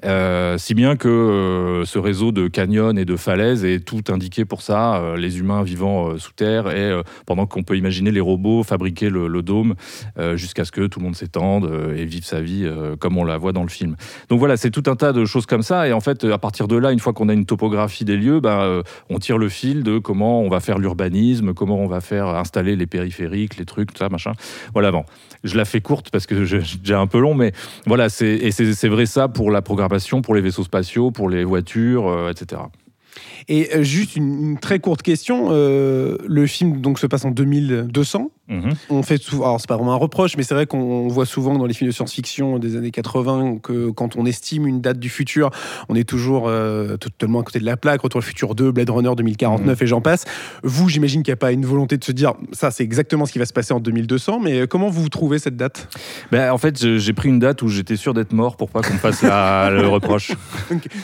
[0.06, 4.46] Euh, si bien que euh, ce réseau de canyons et de falaises est tout indiqué
[4.46, 8.64] pour ça, euh, les humains vivant sous terre, et pendant qu'on peut imaginer les robots
[8.64, 9.76] fabriquer le, dôme
[10.36, 12.68] jusqu'à ce que tout le monde s'étende et vive sa vie
[13.00, 13.96] comme on la voit dans le film.
[14.30, 16.68] Donc voilà, c'est tout un tas de choses comme ça, et en fait, à partir
[16.68, 19.84] de là, une fois qu'on a une topographie des lieux, euh, on tire le fil
[19.84, 23.94] de comment on va faire l'urbanisme, comment on va faire installer les périphériques, les trucs,
[23.94, 24.34] tout ça, machin.
[24.74, 25.04] Voilà, bon,
[25.44, 27.52] je la fais courte parce que j'ai déjà un peu long, mais
[27.86, 29.87] voilà, et c'est vrai ça pour la programmation,
[30.22, 32.62] pour les vaisseaux spatiaux, pour les voitures, euh, etc.
[33.48, 35.50] Et euh, juste une, une très courte question.
[35.52, 38.32] euh, le film donc se passe en 2200.
[38.50, 38.74] Mhm.
[38.90, 41.58] On fait souvent, alors c'est pas vraiment un reproche, mais c'est vrai qu'on voit souvent
[41.58, 45.10] dans les films de science-fiction des années 80 que quand on estime une date du
[45.10, 45.50] futur,
[45.90, 48.02] on est toujours euh, totalement à côté de la plaque.
[48.02, 50.24] Retour au futur 2, Blade Runner 2049 et j'en passe.
[50.64, 53.34] Vous, j'imagine qu'il n'y a pas une volonté de se dire ça, c'est exactement ce
[53.34, 55.90] qui va se passer en 2200, mais euh, comment vous trouvez cette date?
[56.32, 58.94] Ben, en fait, j'ai pris une date où j'étais sûr d'être mort pour pas qu'on
[58.94, 60.32] me fasse la- le reproche.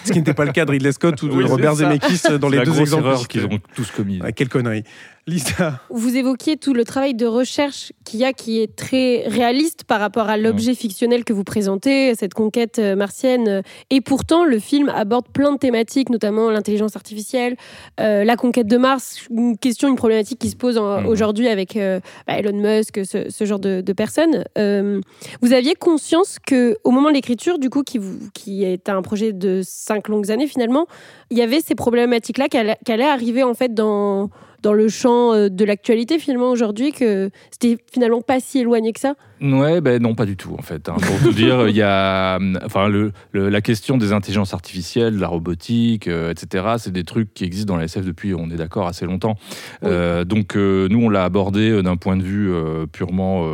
[0.06, 1.76] Ce qui n'était pas le cas de Ridley Scott ou de Oui, Robert.
[1.76, 3.28] Zemeckis dans C'est les deux exemples.
[3.28, 4.20] qu'ils ont tous commis.
[4.24, 4.84] Ah, quelle connerie.
[5.26, 9.86] Lisa, Vous évoquiez tout le travail de recherche qu'il y a qui est très réaliste
[9.86, 13.64] par rapport à l'objet fictionnel que vous présentez, cette conquête euh, martienne.
[13.90, 17.56] Et pourtant, le film aborde plein de thématiques, notamment l'intelligence artificielle,
[18.02, 21.08] euh, la conquête de Mars, une question, une problématique qui se pose Mhm.
[21.08, 24.44] aujourd'hui avec euh, bah, Elon Musk, ce, ce genre de, de personnes.
[24.58, 25.00] Euh,
[25.42, 29.02] vous aviez conscience que au moment de l'écriture, du coup, qui, vous, qui est un
[29.02, 30.88] projet de cinq longues années finalement,
[31.30, 34.30] il y avait ces problématiques-là qui allaient, qui allaient arriver en fait dans
[34.64, 39.00] dans le champ euh, de l'actualité finalement aujourd'hui que c'était finalement pas si éloigné que
[39.00, 39.14] ça?
[39.44, 40.88] Ouais, ben non, pas du tout en fait.
[40.88, 40.96] hein.
[41.02, 45.20] Pour tout dire, il y a, enfin, le, le- la question des intelligences artificielles, de
[45.20, 46.66] la robotique, euh, etc.
[46.78, 49.36] C'est des trucs qui existent dans la SF depuis, on est d'accord, assez longtemps.
[49.82, 49.90] Oui.
[49.92, 52.50] Euh, donc euh, nous, on l'a abordé d'un point de vue
[52.94, 53.46] purement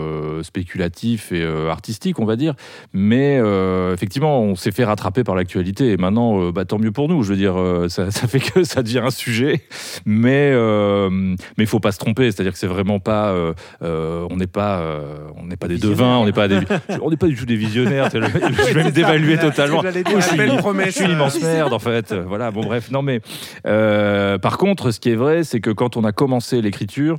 [0.43, 2.53] spéculatif et artistique, on va dire.
[2.93, 3.39] Mais
[3.93, 5.91] effectivement, on s'est fait rattraper par l'actualité.
[5.91, 7.23] Et maintenant, bah, tant mieux pour nous.
[7.23, 7.55] Je veux dire,
[7.89, 9.61] ça, ça fait que ça devient un sujet.
[10.05, 10.51] Mais
[11.57, 12.31] mais il faut pas se tromper.
[12.31, 13.33] C'est-à-dire que c'est vraiment pas.
[13.81, 14.83] on n'est pas.
[15.35, 16.17] on n'est pas des devins.
[16.17, 16.59] On n'est pas des.
[17.01, 18.09] on n'est pas du tout des visionnaires.
[18.13, 19.81] Je vais me dévaluer totalement.
[19.83, 19.89] Je
[20.21, 20.37] suis-
[20.85, 22.13] je suis une immense merde en fait.
[22.13, 23.21] Voilà, bon bref, non mais
[23.65, 27.17] euh, par contre, ce qui est vrai, c'est que quand on a commencé l'écriture,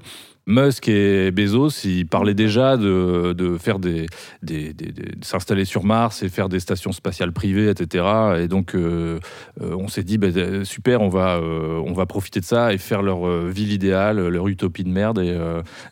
[0.50, 4.06] Musk et Bezos, ils parlaient déjà de, de faire des,
[4.42, 8.04] des, des- des- de s'installer sur Mars et faire des stations spatiales privées, etc.
[8.40, 9.18] Et donc, euh,
[9.60, 10.28] euh, on s'est dit, bah,
[10.64, 14.48] super, on va, euh, on va profiter de ça et faire leur ville idéale, leur
[14.48, 15.36] utopie de merde et,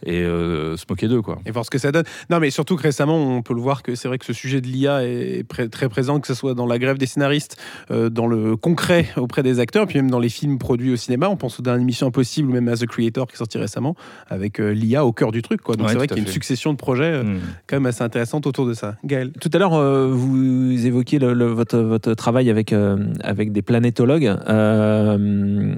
[0.05, 1.39] et se moquer d'eux, quoi.
[1.47, 2.05] et voir ce que ça donne.
[2.31, 4.61] Non, mais surtout que récemment, on peut le voir que c'est vrai que ce sujet
[4.61, 7.57] de l'IA est très présent, que ce soit dans la grève des scénaristes,
[7.91, 11.29] dans le concret auprès des acteurs, puis même dans les films produits au cinéma.
[11.29, 13.95] On pense aux dernières Mission Impossible ou même à The Creator qui est sorti récemment,
[14.29, 15.61] avec euh, l'IA au cœur du truc.
[15.63, 15.77] Quoi.
[15.77, 17.39] Donc Ouais, c'est vrai qu'il y a une succession de projets euh, Hmm.
[17.67, 18.97] quand même assez intéressantes autour de ça.
[19.05, 23.53] Gaël Tout à l'heure, euh, vous évoquiez le- le- votre, votre travail avec, euh, avec
[23.53, 25.75] des planétologues euh,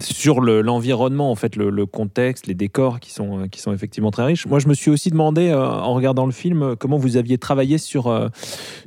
[0.00, 4.10] sur le- l'environnement, en fait, le, le contexte, les décors qui sont, qui sont effectivement
[4.10, 4.46] très riches.
[4.46, 8.30] Moi, je me suis aussi demandé, en regardant le film, comment vous aviez travaillé sur,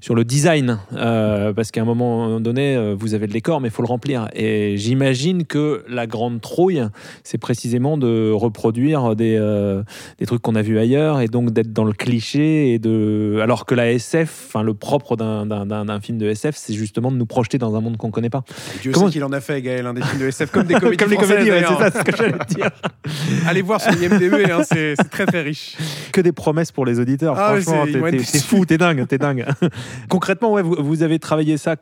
[0.02, 0.80] sur le design.
[0.92, 4.28] Parce qu'à un moment donné, vous avez le décor, mais il faut le remplir.
[4.36, 6.84] Et j'imagine que la grande trouille,
[7.24, 9.84] c'est précisément de reproduire des, euh,
[10.20, 13.65] des trucs qu'on a vus ailleurs et donc d'être dans le cliché et de alors
[13.65, 17.11] que la SF enfin le propre d'un- d'un d'un- d'un film de SF c'est justement
[17.11, 18.43] de nous projeter dans un monde qu'on connaît pas
[18.82, 20.76] Dieu Comment- sait qu'il en a fait, Gaël, hein, des films de SF comme des
[20.80, 21.80] comédies comme les françaises, comédies ouais, d'ailleurs.
[21.82, 22.70] c'est ça ce que j'allais dire
[23.47, 25.76] Allez voir sur IMDb, hein, c'est très très riche.
[26.13, 29.45] que des promesses pour les auditeurs Ah franchement t'es- fou t'es dingue t'es dingue
[30.09, 31.76] concrètement ouais vous, vous avez travaillé ça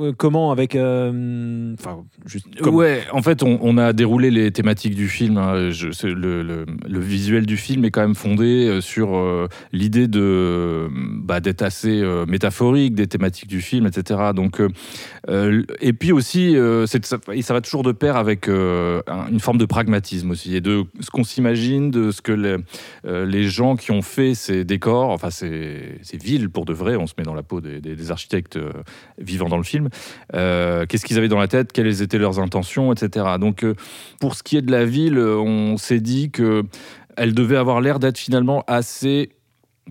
[0.00, 4.50] euh, comment avec euh, enfin juste comme- Ouais, en fait, on, on a déroulé les
[4.52, 5.38] thématiques du film.
[5.38, 5.70] hein.
[5.70, 9.48] Je- c'est le, le- le visuel du film est quand même fondé euh, sur euh,
[9.72, 10.88] l'idée de
[11.22, 14.30] bah, d'être assez euh, métaphorique des thématiques du film, etc.
[14.34, 14.68] Donc, euh,
[15.28, 19.40] euh, et puis aussi, euh, ça, ça va toujours de pair avec euh, un- une
[19.40, 22.56] forme de pragmatisme aussi, et de ce qu'on s'imagine, de ce que les,
[23.06, 27.14] euh, gens qui ont fait ces décors, enfin ces, villes pour de vrai, on se
[27.18, 28.70] met dans la peau des, des- architectes euh,
[29.18, 29.88] vivant dans le film,
[30.34, 33.26] euh, qu'est-ce qu'ils avaient dans la tête, quelles étaient leurs intentions, etc.
[33.40, 33.74] Donc euh,
[34.20, 36.55] pour ce qui est de la ville, euh, on s'est dit que
[37.16, 39.30] elle devait avoir l'air d'être finalement assez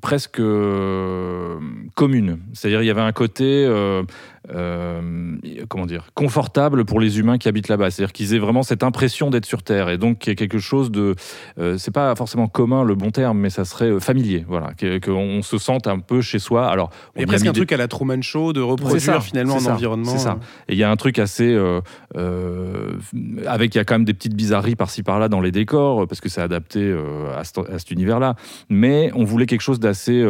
[0.01, 1.59] presque euh,
[1.95, 2.39] commune.
[2.53, 4.03] C'est-à-dire il y avait un côté euh,
[4.53, 5.35] euh,
[5.69, 7.91] comment dire confortable pour les humains qui habitent là-bas.
[7.91, 10.59] C'est-à-dire qu'ils aient vraiment cette impression d'être sur Terre et donc qu'il y ait quelque
[10.59, 11.15] chose de
[11.57, 14.45] euh, c'est pas forcément commun le bon terme, mais ça serait euh, familier.
[14.47, 14.71] Voilà,
[15.03, 16.67] qu'on se sente un peu chez soi.
[16.67, 19.01] Alors on y Et a presque un des- truc à la Truman Show de reproduire
[19.01, 20.11] ça, finalement un environnement.
[20.11, 20.37] c'est ça.
[20.67, 21.51] Et il y a un truc assez.
[21.53, 21.81] euh,
[22.15, 22.93] euh,
[23.47, 26.05] avec, il y a quand même des petites bizarreries par-ci par-là dans les décors, euh,
[26.07, 28.35] parce que c'est adapté euh, à, cet, à cet univers-là.
[28.69, 30.25] Mais on voulait quelque chose d'assez.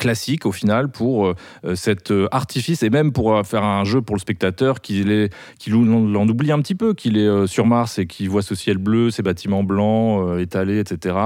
[0.00, 1.34] Classique au final pour euh,
[1.66, 5.30] euh, cet euh, artifice et même pour faire un jeu pour le spectateur qu'il est
[5.58, 8.54] qu'il en en oublie un petit peu qu'il est sur Mars et qu'il voit ce
[8.54, 11.16] ciel bleu ces bâtiments blancs étalés etc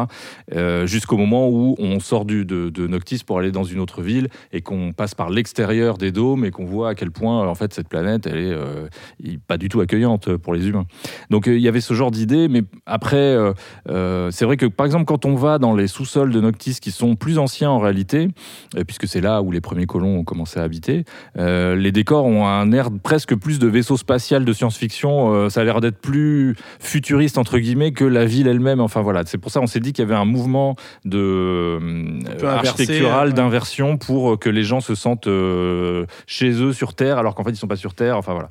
[0.84, 4.60] jusqu'au moment où on sort du, de, Noctis pour aller dans une autre ville et
[4.60, 7.88] qu'on passe par l'extérieur des dômes et qu'on voit à quel point en fait cette
[7.88, 8.38] planète elle
[9.24, 10.86] est pas du tout accueillante pour les humains.
[11.30, 13.36] Donc il y avait ce genre d'idée, mais après
[13.86, 17.14] c'est vrai que par exemple quand on va dans les sous-sols de Noctis qui sont
[17.14, 18.28] plus anciens en réalité,
[18.82, 21.04] puisque c'est là où les premiers colons ont commencé à habiter,
[21.38, 25.34] euh, les décors ont un air presque plus de vaisseau spatial de science-fiction.
[25.34, 28.80] euh, ça a l'air d'être plus futuriste entre guillemets que la ville elle-même.
[28.80, 32.46] Enfin voilà, c'est pour ça on s'est dit qu'il y avait un mouvement de euh,
[32.46, 33.34] architectural ouais.
[33.34, 37.44] d'inversion pour euh, que les gens se sentent euh, chez eux sur Terre alors qu'en
[37.44, 38.16] fait ils sont pas sur Terre.
[38.16, 38.48] Enfin voilà.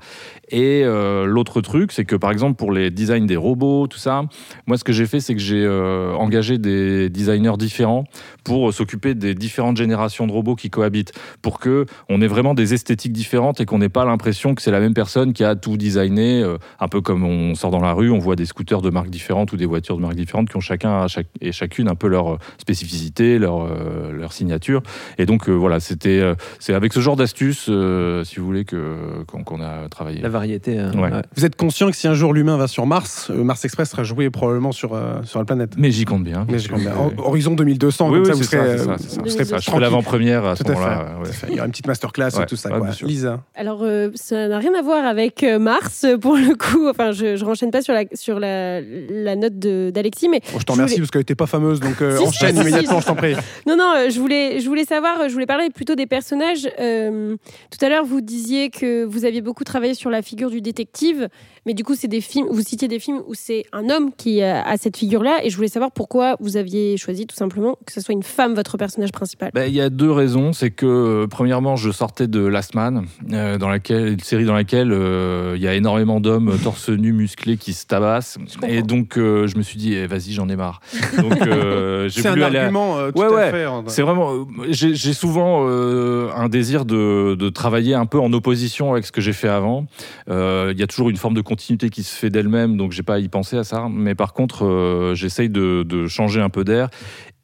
[0.53, 4.23] Et euh, l'autre truc, c'est que par exemple pour les designs des robots, tout ça,
[4.67, 8.05] moi ce que j'ai fait, c'est que j'ai euh, engagé des designers différents
[8.43, 12.53] pour euh, s'occuper des différentes générations de robots qui cohabitent, pour que on ait vraiment
[12.53, 15.55] des esthétiques différentes et qu'on n'ait pas l'impression que c'est la même personne qui a
[15.55, 16.43] tout designé,
[16.79, 19.51] un peu comme on sort dans la rue, on voit des scooters de marques différentes
[19.53, 21.07] ou des voitures de marques différentes qui ont chacun
[21.41, 24.83] et chacune un peu leur spécificité, leur, signature.
[25.17, 26.21] Et donc voilà, c'était
[26.59, 30.21] c'est avec ce genre d'astuce, euh, si vous voulez, que qu'on qu'on a travaillé.
[30.21, 30.77] La variété.
[30.77, 31.11] euh, Ouais.
[31.11, 31.21] ouais.
[31.35, 34.03] Vous êtes conscient que si un jour l'humain va sur Mars, euh, Mars Express sera
[34.03, 35.71] joué probablement sur, euh, sur la planète.
[35.77, 36.45] Mais j'y compte bien.
[36.49, 36.93] Mais je compte bien.
[36.93, 38.57] Hor- Horizon 2200, Oui, comme oui, ça, vous serez.
[38.57, 39.21] ça, euh, ça, ça.
[39.21, 41.05] vous serez Je ferai l'avant-première à ce moment-là.
[41.47, 42.69] Il y aura une petite masterclass et tout ça.
[42.69, 42.89] quoi.
[43.03, 43.41] Lisa.
[43.55, 46.89] Alors, euh, ça n'a rien à voir avec Mars, pour le coup.
[46.89, 50.59] Enfin, je ne renchaîne pas sur la, sur la, la note de- d'Alexis, mais Bon,
[50.59, 53.35] je t'en remercie voulais- parce qu'elle n'était pas fameuse, donc enchaîne immédiatement, je t'en prie.
[53.67, 56.63] Non, non, je voulais, je voulais savoir, je voulais parler plutôt des personnages.
[56.63, 61.29] Tout à l'heure, vous disiez que vous aviez beaucoup travaillé sur la figure du détective,
[61.65, 64.41] mais du coup, c'est des films, vous citiez des films où c'est un homme qui
[64.41, 67.93] euh, a cette figure-là, et je voulais savoir pourquoi vous aviez choisi tout simplement que
[67.93, 69.51] ce soit une femme, votre personnage principal.
[69.53, 70.53] Ben, Il y a deux raisons.
[70.53, 74.53] C'est que, euh, premièrement, je sortais de Last Man, euh, dans laquelle, une série dans
[74.53, 78.37] laquelle euh, il y a énormément d'hommes torse nu, musclés qui se tabassent.
[78.67, 80.81] Et donc, euh, je me suis dit, eh, vas-y, j'en ai marre.
[81.17, 83.51] Donc, euh, j'ai C'est un à- argument euh, tout Ouais, à ouais.
[83.51, 83.63] fait.
[83.63, 83.83] hein.
[83.87, 84.45] C'est vraiment.
[84.69, 89.11] J'ai j'ai souvent euh, un désir de, de travailler un peu en opposition avec ce
[89.11, 89.85] que j'ai fait avant.
[90.29, 93.03] Euh, Il y a toujours une forme de continuité qui se fait d'elle-même, donc j'ai
[93.03, 93.87] pas à y penser à ça.
[93.91, 96.89] Mais par contre, euh, j'essaye de, de changer un peu d'air.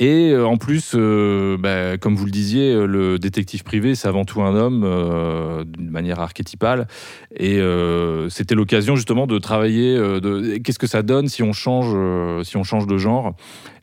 [0.02, 4.08] Et euh, en plus, euh, bah, comme vous le disiez, euh, le détective privé, c'est
[4.08, 6.88] avant tout un homme, euh, d'une manière archétypale.
[7.36, 9.98] Et euh, c'était l'occasion justement de travailler.
[9.98, 11.96] de Qu'est-ce que ça donne si on change,
[12.46, 13.36] si on change de genre?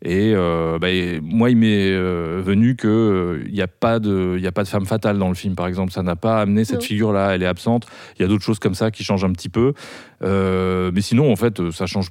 [0.02, 0.34] Et
[0.80, 1.92] bah, et moi, il m'est
[2.40, 5.34] venu que il n'y a pas de, il a pas de femme fatale dans le
[5.34, 5.92] film, par exemple.
[5.92, 7.34] Ça n'a pas amené cette figure-là.
[7.34, 7.86] Elle est absente.
[8.18, 9.74] Il y a d'autres choses comme ça qui changent un petit peu.
[10.22, 12.08] Mais sinon, en fait, ça change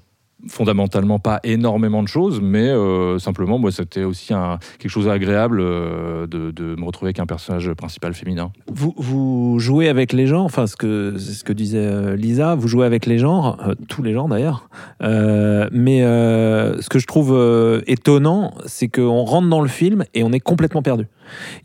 [0.47, 4.33] fondamentalement pas énormément de choses, mais euh, simplement, moi, c'était aussi
[4.79, 8.51] quelque chose d'agréable euh, de, me retrouver avec un personnage principal féminin.
[8.67, 12.85] Vous, jouez avec les genres, enfin ce que, ce que disait euh, Lisa, vous jouez
[12.85, 13.57] avec les genres,
[13.87, 14.69] tous les genres d'ailleurs.
[15.01, 20.39] Mais ce que je trouve étonnant, c'est qu'on rentre dans le film et on est
[20.39, 21.07] complètement perdu.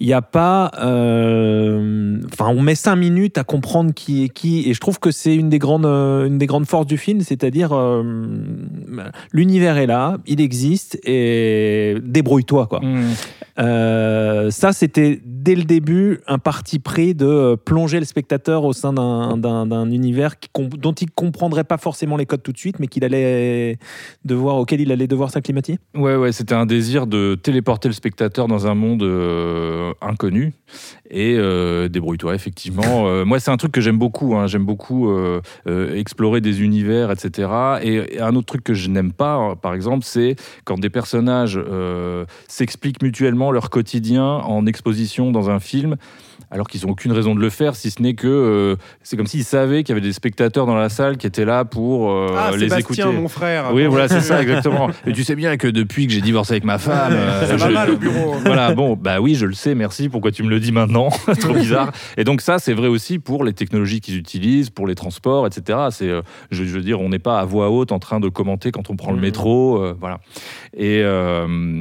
[0.01, 0.71] Il n'y a pas.
[0.81, 5.11] euh, Enfin, on met cinq minutes à comprendre qui est qui, et je trouve que
[5.11, 8.03] c'est une des grandes, euh, forces du film, c'est-à-dire euh,
[9.33, 12.81] l'univers est là, il existe, et débrouille-toi quoi.
[13.61, 18.73] Euh, ça, c'était dès le début un parti pris de euh, plonger le spectateur au
[18.73, 22.59] sein d'un- d'un d'un univers qui dont il comprendrait pas forcément les codes tout de
[22.59, 23.79] suite, mais qu'il allait
[24.25, 25.79] devoir, auquel il allait devoir s'acclimater.
[25.95, 30.53] Ouais, ouais, c'était un désir de téléporter le spectateur dans un monde euh, inconnu.
[31.11, 33.25] et euh, débrouille-toi effectivement.
[33.25, 34.35] Moi, c'est un truc que j'aime beaucoup.
[34.37, 34.47] hein.
[34.47, 35.11] J'aime beaucoup
[35.67, 37.49] explorer des univers, etc.
[37.83, 40.91] Et, et un autre truc que je n'aime pas, euh, par exemple, c'est quand des
[40.91, 41.61] personnages
[42.49, 45.97] s'expliquent mutuellement leur quotidien en exposition dans un film.
[46.53, 48.75] Alors qu'ils n'ont aucune raison de le faire, si ce n'est que euh,
[49.05, 51.65] c'est comme s'ils savaient qu'il y avait des spectateurs dans la salle qui étaient là
[51.65, 53.21] pour euh, ah, les Sébastien, écouter.
[53.21, 53.71] mon frère.
[53.73, 54.91] Oui, voilà, c'est ça, exactement.
[55.07, 57.69] Et tu sais bien que depuis que j'ai divorcé avec ma femme, euh, Ça va
[57.69, 58.33] je- mal au bureau.
[58.45, 60.09] voilà, bon, bah oui, je le sais, merci.
[60.09, 61.11] Pourquoi tu me le dis maintenant?
[61.41, 61.93] Trop bizarre.
[62.17, 65.79] Et donc ça, c'est vrai aussi pour les technologies qu'ils utilisent, pour les transports, etc.
[65.93, 68.29] C'est, euh, je, je veux dire, on n'est pas à voix haute en train de
[68.29, 69.23] commenter quand on prend le Mhm.
[69.23, 70.19] métro, voilà.
[70.77, 71.03] Et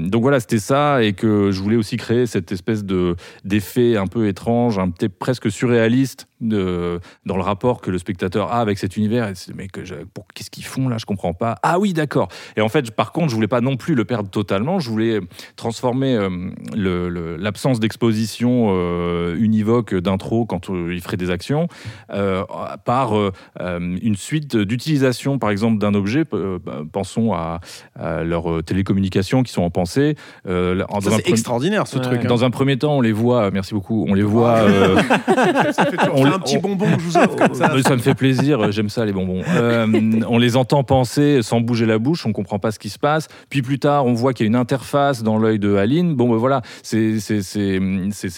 [0.10, 3.16] donc voilà, c'était ça, et que je voulais aussi créer cette espèce de
[3.46, 8.52] d'effet un peu étrange, un petit presque surréaliste de, dans le rapport que le spectateur
[8.52, 9.28] a avec cet univers.
[9.30, 10.98] Et c'est, mais que je- pour- qu'est-ce qu'ils font là?
[10.98, 11.56] Je comprends pas.
[11.64, 12.28] Ah oui, d'accord.
[12.56, 14.80] Et en fait, par contre, je voulais pas non plus le perdre totalement.
[14.80, 15.20] Je voulais
[15.56, 16.30] transformer euh,
[16.76, 21.68] le- le- l'absence d'exposition euh, univoque d'intro quand euh, il ferait des actions
[22.12, 22.44] euh,
[22.86, 23.14] par
[23.60, 26.24] une suite d'utilisation, par exemple, d'un objet.
[26.34, 27.60] Euh, bah, pensons à,
[28.00, 30.16] à leurs télécommunications qui sont en pensée.
[30.48, 32.04] Euh, Ça, c'est pre- extraordinaire ce Ouais.
[32.04, 32.22] truc.
[32.24, 32.28] hein.
[32.28, 34.58] dans un premier temps, on les voit, merci beaucoup, on les voit.
[34.60, 35.02] euh,
[36.14, 37.70] on- un petit on- bonbon que je vous offre comme ça.
[37.96, 39.42] me fait plaisir, j'aime ça les bonbons.
[39.48, 39.88] Euh,
[40.28, 43.28] on les entend penser sans bouger la bouche, on comprend pas ce qui se passe.
[43.50, 46.16] Puis plus tard, on voit qu'il y a une interface dans l'œil de Aline.
[46.16, 47.18] Bon, ben voilà, c'est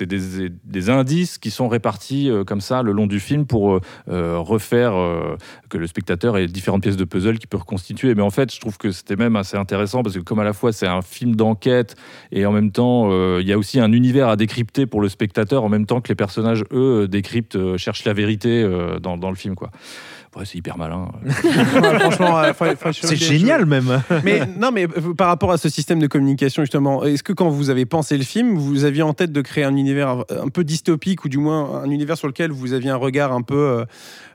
[0.06, 3.82] des, des indices qui sont répartis euh, comme ça le long du film pour euh,
[4.10, 5.36] euh, refaire euh,
[5.70, 8.16] que le spectateur ait différentes pièces de puzzle qui peut reconstituer.
[8.16, 10.54] Mais en fait, je trouve que c'était même assez intéressant parce que comme à la
[10.54, 11.96] fois c'est un film d'enquête
[12.32, 15.10] et en même temps euh, il y a aussi un univers à décrypter pour le
[15.10, 19.30] spectateur en même temps que les personnages eux décryptent, cherchent la vérité euh, dans, dans
[19.30, 19.72] le film quoi.
[20.38, 21.10] Ouais, c'est hyper malin.
[21.26, 22.54] Ouais, franchement, euh,
[22.92, 24.02] C'est génial même.
[24.24, 27.50] Mais non, mais euh, par rapport à ce système de communication justement, est-ce que quand
[27.50, 30.64] vous avez pensé le film, vous aviez en tête de créer un univers un peu
[30.64, 33.84] dystopique ou du moins un univers sur lequel vous aviez un regard un peu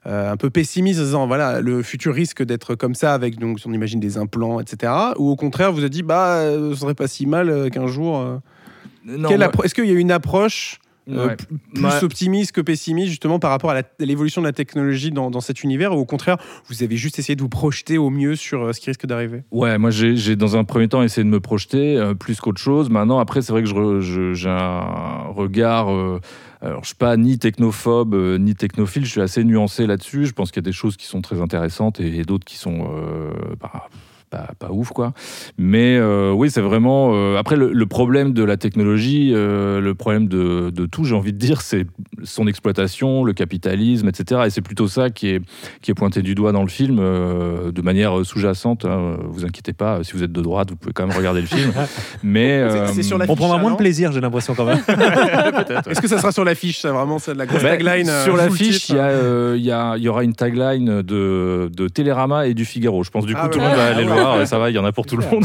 [0.06, 3.58] euh, un peu pessimiste, en disant voilà le futur risque d'être comme ça avec donc
[3.64, 4.92] on imagine des implants, etc.
[5.16, 8.18] Ou au contraire vous avez dit bah ce serait pas si mal qu'un jour.
[8.18, 8.36] euh,
[9.64, 10.78] Est-ce qu'il y a une approche
[11.08, 11.36] euh, Ouais.
[11.74, 12.02] plus Ouais.
[12.04, 15.92] optimiste que pessimiste justement par rapport à l'évolution de la technologie dans, dans cet univers
[15.96, 16.36] ou au contraire
[16.68, 19.42] vous avez juste essayé de vous projeter au mieux sur euh, ce qui risque d'arriver?
[19.52, 22.90] Ouais, moi j'ai dans un premier temps essayé de me projeter euh, plus qu'autre chose.
[22.90, 25.92] Maintenant, après, c'est vrai que je re- je- j'ai un regard.
[25.92, 26.20] euh,
[26.60, 30.26] alors, je suis pas ni technophobe euh, ni technophile, je suis assez nuancé là-dessus.
[30.26, 32.56] Je pense qu'il y a des choses qui sont très intéressantes et, et d'autres qui
[32.56, 33.30] sont euh,
[33.60, 33.88] bah,
[34.30, 35.12] pas, pas ouf, quoi.
[35.58, 37.12] Mais euh, oui, c'est vraiment.
[37.14, 41.14] euh, après, le, le problème de la technologie, euh, le problème de, de tout, j'ai
[41.14, 41.86] envie de dire, c'est
[42.24, 44.42] son exploitation, le capitalisme, etc.
[44.46, 45.40] Et c'est plutôt ça qui est,
[45.82, 48.84] qui est pointé du doigt dans le film euh, de manière sous-jacente.
[48.84, 49.16] hein.
[49.28, 51.72] Vous inquiétez pas, si vous êtes de droite, vous pouvez quand même regarder le film.
[52.22, 52.62] Mais
[53.02, 54.78] sur On prendra moins de plaisir, j'ai l'impression quand même.
[55.90, 58.24] Est-ce que ça sera sur l'affiche ça vraiment c'est de la grosse Bah, tagline euh,
[58.24, 62.46] sur l'affiche, il y, a, euh, il y, y aura une tagline de, de Télérama
[62.46, 63.02] et du Figaro.
[63.04, 63.64] Je pense du coup Ah tout ouais.
[63.64, 64.10] le monde va aller le
[64.46, 65.44] Ça va, il y en a pour tout le monde.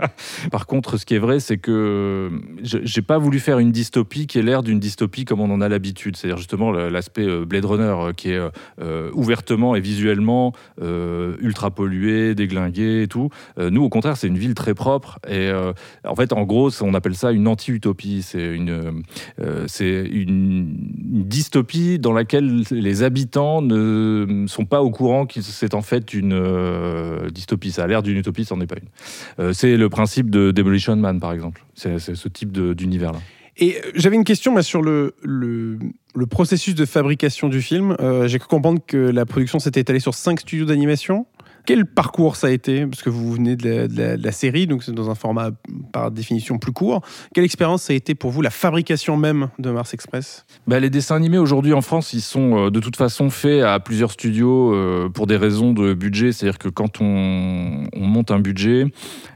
[0.50, 2.30] Par contre, ce qui est vrai, c'est que
[2.62, 5.60] je- j'ai pas voulu faire une dystopie qui est l'air d'une dystopie comme on en
[5.60, 6.16] a l'habitude.
[6.16, 8.50] C'est-à-dire justement l'aspect euh, Blade Runner euh, qui est euh,
[8.80, 13.30] euh, ouvertement et visuellement euh, ultra pollué, déglingué et tout.
[13.58, 15.18] Euh, nous, au contraire, c'est une ville très propre.
[15.26, 15.72] Et euh,
[16.04, 18.22] en fait, en gros, on appelle ça une anti-utopie.
[18.22, 19.02] C'est une,
[19.40, 20.76] euh, c'est une,
[21.12, 26.14] une dystopie dans laquelle les habitants ne sont pas au courant que c'est en fait
[26.14, 27.72] une euh, dystopie.
[27.72, 28.88] Ça a l'air d'une utopie, ça n'en est pas une.
[29.44, 31.64] Euh, c'est le principe de Demolition Man, par exemple.
[31.74, 33.18] C'est ce type d'univers-là.
[33.58, 35.10] Et euh, j'avais une question sur le
[36.30, 37.96] processus de fabrication du film.
[38.00, 41.26] Euh, J'ai cru comprendre que la production s'était étalée sur cinq studios d'animation.
[41.64, 42.86] Quel parcours ça a été?
[42.86, 45.50] Parce que vous venez de la, série, donc c'est dans un format
[45.92, 47.02] par définition plus court.
[47.34, 50.44] Quelle expérience ça a été pour vous la fabrication même de Mars Express?
[50.66, 53.78] Bah, les dessins animés aujourd'hui en France, ils sont euh, de toute façon faits à
[53.80, 56.32] plusieurs studios euh, pour des raisons de budget.
[56.32, 58.86] C'est-à-dire que quand on, on monte un budget,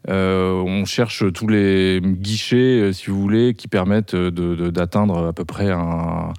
[0.08, 5.70] euh, on cherche tous les guichets, si vous voulez, qui permettent d'atteindre à peu près
[5.70, 6.32] un-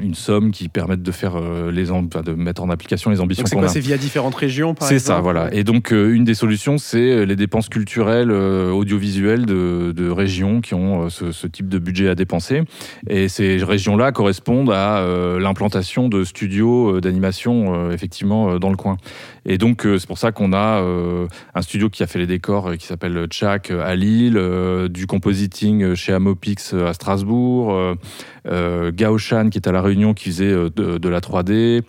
[0.00, 3.58] une somme qui permette de faire euh, les de mettre en application les ambitions qu'on
[3.58, 3.68] quoi a.
[3.68, 5.52] C'est via différentes régions par C'est ça, voilà.
[5.52, 10.10] Et donc, euh, une des solutions, c'est euh, les dépenses culturelles, euh, audiovisuelles de, de
[10.10, 12.62] régions qui ont euh, ce, ce type de budget à dépenser.
[13.08, 18.70] Et ces régions-là correspondent à euh, l'implantation de studios euh, d'animation, euh, effectivement, euh, dans
[18.70, 18.96] le coin.
[19.44, 22.26] Et donc, euh, c'est pour ça qu'on a euh, un studio qui a fait les
[22.26, 26.88] décors euh, qui s'appelle Tchak euh, à Lille, euh, du compositing euh, chez Amopix euh,
[26.88, 27.96] à Strasbourg,
[28.46, 31.82] euh, Gaoshan qui est à La Réunion qui faisait euh, de, la 3D,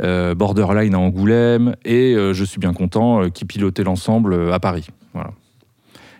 [0.00, 4.86] euh, Borderline à Angoulême et euh, je suis bien content qui pilotait l'ensemble à Paris.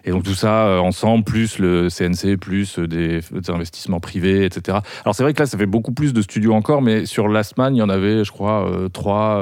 [0.04, 4.78] Et donc tout ça ensemble, plus le CNC, plus des, investissements privés, etc.
[5.04, 7.56] Alors c'est vrai que là, ça fait beaucoup plus de studios encore, mais sur Last
[7.56, 9.40] Man, il y en avait, je crois, trois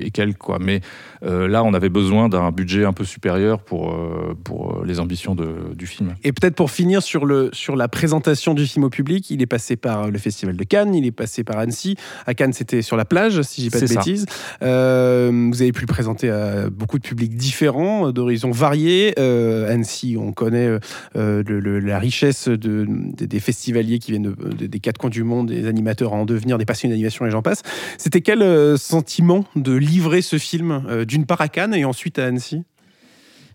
[0.00, 0.38] et quelques.
[0.38, 0.56] Quoi.
[0.60, 0.80] Mais
[1.24, 5.00] euh, là, on avait besoin d'un budget un peu supérieur pour, euh, pour euh, les
[5.00, 6.14] ambitions de, du film.
[6.22, 9.46] Et peut-être pour finir sur, le, sur la présentation du film au public, il est
[9.46, 11.96] passé par le Festival de Cannes, il est passé par Annecy.
[12.26, 13.94] À Cannes, c'était sur la plage, si j'ai pas de ça.
[13.96, 14.26] bêtises.
[14.62, 19.18] Euh, vous avez pu le présenter à beaucoup de publics différents, d'horizons variés.
[19.18, 20.78] Annecy, on connaît
[21.14, 22.56] le- le- la richesse de,
[22.86, 26.16] de- des festivaliers qui viennent de- de- des quatre coins du monde, des animateurs à
[26.16, 27.62] en devenir, des passionnés d'animation et j'en passe.
[27.98, 32.26] C'était quel sentiment de livrer ce film, euh, d'une part à Cannes et ensuite à
[32.26, 32.64] Annecy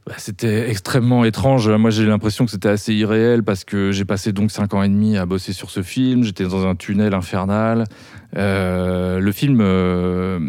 [0.08, 1.70] Bah, C'était extrêmement étrange.
[1.70, 4.88] Moi, j'ai l'impression que c'était assez irréel parce que j'ai passé donc cinq ans et
[4.88, 6.24] demi à bosser sur ce film.
[6.24, 7.84] J'étais dans un tunnel infernal.
[8.38, 10.40] Euh, le film, euh,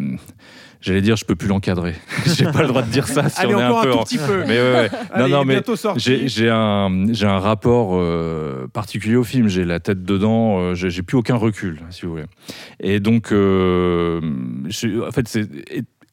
[0.80, 1.96] j'allais dire, je peux plus l'encadrer.
[2.26, 3.28] j'ai pas le droit de dire ça.
[3.28, 4.44] Si Allez, on est encore un, peu tout en- petit peu.
[4.46, 4.90] Mais ouais, ouais.
[5.10, 5.60] Allez, non, non, mais
[5.96, 9.48] j'ai un, j'ai un rapport euh, particulier au film.
[9.48, 10.74] J'ai la tête dedans.
[10.76, 12.26] j'ai plus aucun recul, si vous voulez.
[12.78, 15.48] Et donc, en fait, c'est.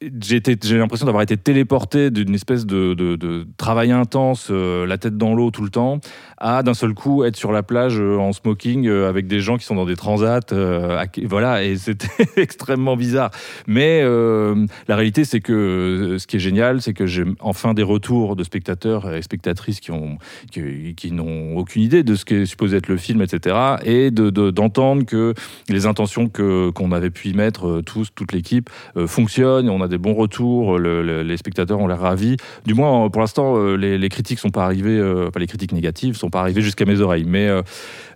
[0.00, 0.40] J'ai
[0.76, 5.62] l'impression d'avoir été téléporté d'une espèce de travail intense, euh, la tête dans l'eau tout
[5.62, 6.00] le temps,
[6.40, 9.56] à d'un seul coup être sur la plage euh, en smoking euh, avec des gens
[9.56, 10.40] qui sont dans des transats.
[10.52, 13.30] euh, voilà, et c'était extrêmement bizarre.
[13.66, 18.36] Mais la réalité, c'est que ce qui est génial, c'est que j'ai enfin des retours
[18.36, 20.18] de spectateurs et spectatrices qui ont
[20.50, 23.56] qui, qui n'ont aucune idée de ce qu'est supposé être le film, etc.
[23.84, 25.34] Et de- de- d'entendre que
[25.68, 28.70] les intentions que qu'on avait pu y mettre tous, toute l'équipe,
[29.06, 29.68] fonctionnent.
[29.68, 30.78] On a des bons retours.
[30.78, 32.36] le- le- les spectateurs ont l'air ravis.
[32.66, 35.00] Du moins, pour l'instant, les, les critiques sont pas arrivées.
[35.28, 37.24] enfin, les critiques négatives sont pas arrivées jusqu'à mes oreilles.
[37.26, 37.62] Mais euh,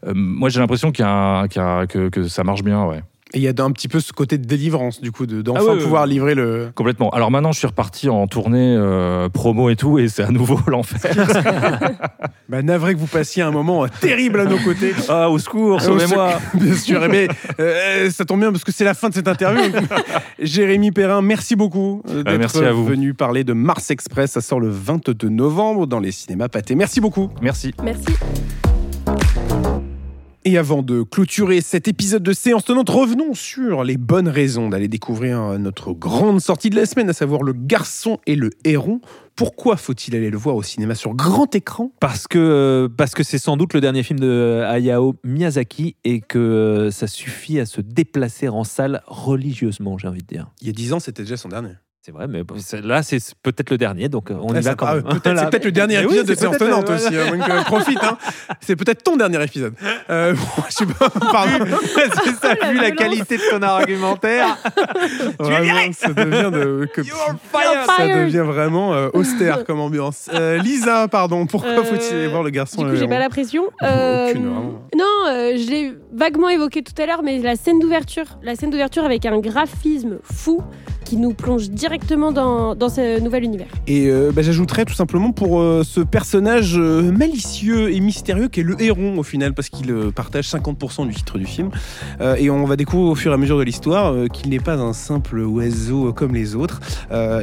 [0.07, 1.09] euh, moi, j'ai l'impression qu'il y
[1.89, 2.85] que, que ça marche bien.
[2.85, 3.03] Ouais.
[3.35, 5.61] Et il y a un petit peu ce côté de délivrance, du coup, de- d'enfin
[5.63, 6.09] Ah ouais, ouais, pouvoir ouais.
[6.09, 6.71] livrer le.
[6.75, 7.11] Complètement.
[7.11, 10.59] Alors maintenant, je suis reparti en tournée euh, promo et tout, et c'est à nouveau
[10.67, 11.13] l'enfer.
[12.49, 14.93] Bah, navré que vous passiez un moment euh, terrible à nos côtés.
[15.09, 16.33] ah, au secours, Au sauvez-moi.
[16.53, 17.27] Bien sûr, mais
[17.59, 19.63] euh, ça tombe bien parce que c'est la fin de cette interview.
[20.39, 24.33] Jérémy Perrin, merci beaucoup d'être venu parler de Mars Express.
[24.33, 26.75] Ça sort le 22 novembre dans les cinémas pâtés.
[26.75, 27.31] Merci beaucoup.
[27.41, 27.73] Merci.
[27.83, 28.05] Merci.
[30.45, 34.89] Et avant de clôturer cet épisode de séance tenante, revenons sur les bonnes raisons d'aller
[34.89, 39.01] découvrir euh, notre grande sortie de la semaine, à savoir Le Garçon et le Héron.
[39.37, 41.93] Pourquoi faut-il aller le voir au cinéma sur grand écran?
[42.01, 46.21] Parce que euh, parce que c'est sans doute le dernier film de Hayao Miyazaki et
[46.21, 50.51] que euh, ça suffit à se déplacer en salle religieusement, j'ai envie de dire.
[50.61, 51.75] Il y a 10 ans, c'était déjà son dernier.
[52.05, 52.43] C'est vrai, mais
[52.83, 55.03] là c'est peut-être le dernier, donc euh, on Ah, y ça- va quand même.
[55.05, 55.41] peut-être- Voilà.
[55.43, 57.17] C'est peut-être le dernier Mais oui, épisode de c'est séance peut-être, tenante euh, aussi.
[57.17, 58.03] hein, donc, euh, profite.
[58.03, 58.19] hein.
[58.61, 59.75] C'est peut-être ton dernier épisode.
[60.11, 61.09] Euh, bon, je sais pas.
[61.11, 61.65] Pardon.
[61.95, 64.57] c'est ça, la vu la qualité de ton argumentaire.
[65.39, 66.89] Vraiment, ça devient de.
[66.93, 70.29] que- ça devient vraiment euh, austère comme ambiance.
[70.35, 71.47] Euh, Lisa, pardon.
[71.47, 73.63] Pourquoi Euh, faut-il aller voir le garçon Du coup, j'ai pas la pression.
[73.67, 74.81] Aucune, Euh, non,
[75.29, 79.05] euh, je l'ai vaguement évoqué tout à l'heure, mais la scène d'ouverture, la scène d'ouverture
[79.05, 80.63] avec un graphisme fou
[81.05, 83.67] qui nous plonge directement dans, dans ce nouvel univers.
[83.87, 88.65] Et euh, bah, j'ajouterais tout simplement pour euh, ce personnage malicieux et mystérieux qui est
[88.65, 91.71] le héron au final, parce qu'il partage 50% du titre du film.
[92.39, 94.93] Et on va découvrir au fur et à mesure de l'histoire qu'il n'est pas un
[94.93, 96.81] simple oiseau comme les autres.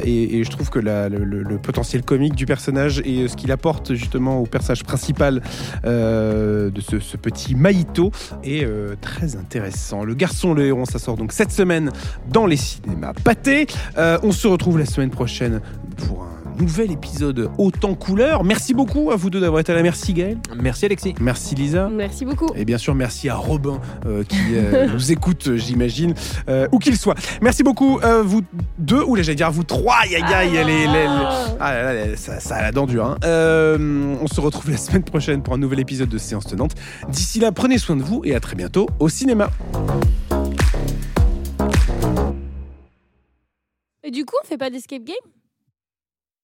[0.04, 4.46] Et, je trouve que le, potentiel comique du personnage et ce qu'il apporte justement au
[4.46, 5.42] personnage principal
[5.84, 8.10] de ce, ce petit Maïto
[8.42, 10.02] est euh, très intéressant.
[10.02, 11.92] Le garçon, le héron, ça sort donc cette semaine
[12.28, 13.68] dans les cinémas pâtés.
[13.96, 15.60] Euh, on se retrouve la semaine prochaine
[15.96, 18.44] pour un nouvel épisode autant couleur.
[18.44, 19.82] Merci beaucoup à vous deux d'avoir été là.
[19.82, 20.38] Merci Gaël.
[20.56, 21.14] Merci Alexis.
[21.20, 21.88] Merci Lisa.
[21.88, 22.48] Merci beaucoup.
[22.54, 26.14] Et bien sûr, merci à Robin euh, qui euh, nous écoute, euh, j'imagine,
[26.48, 27.14] euh, où qu'il soit.
[27.40, 28.42] Merci beaucoup, euh, vous
[28.78, 31.06] deux, ou là j'allais dire vous trois, aïe aïe aïe, les- les- les-
[31.60, 33.04] ah là là, ça, ça a la dent dure.
[33.06, 33.16] hein.
[33.24, 36.72] Euh, on se retrouve la semaine prochaine pour un nouvel épisode de Séance Tenante.
[37.08, 39.50] D'ici là, prenez soin de vous et à très bientôt au cinéma.
[44.02, 45.16] Et du coup, on fait pas d'escape game?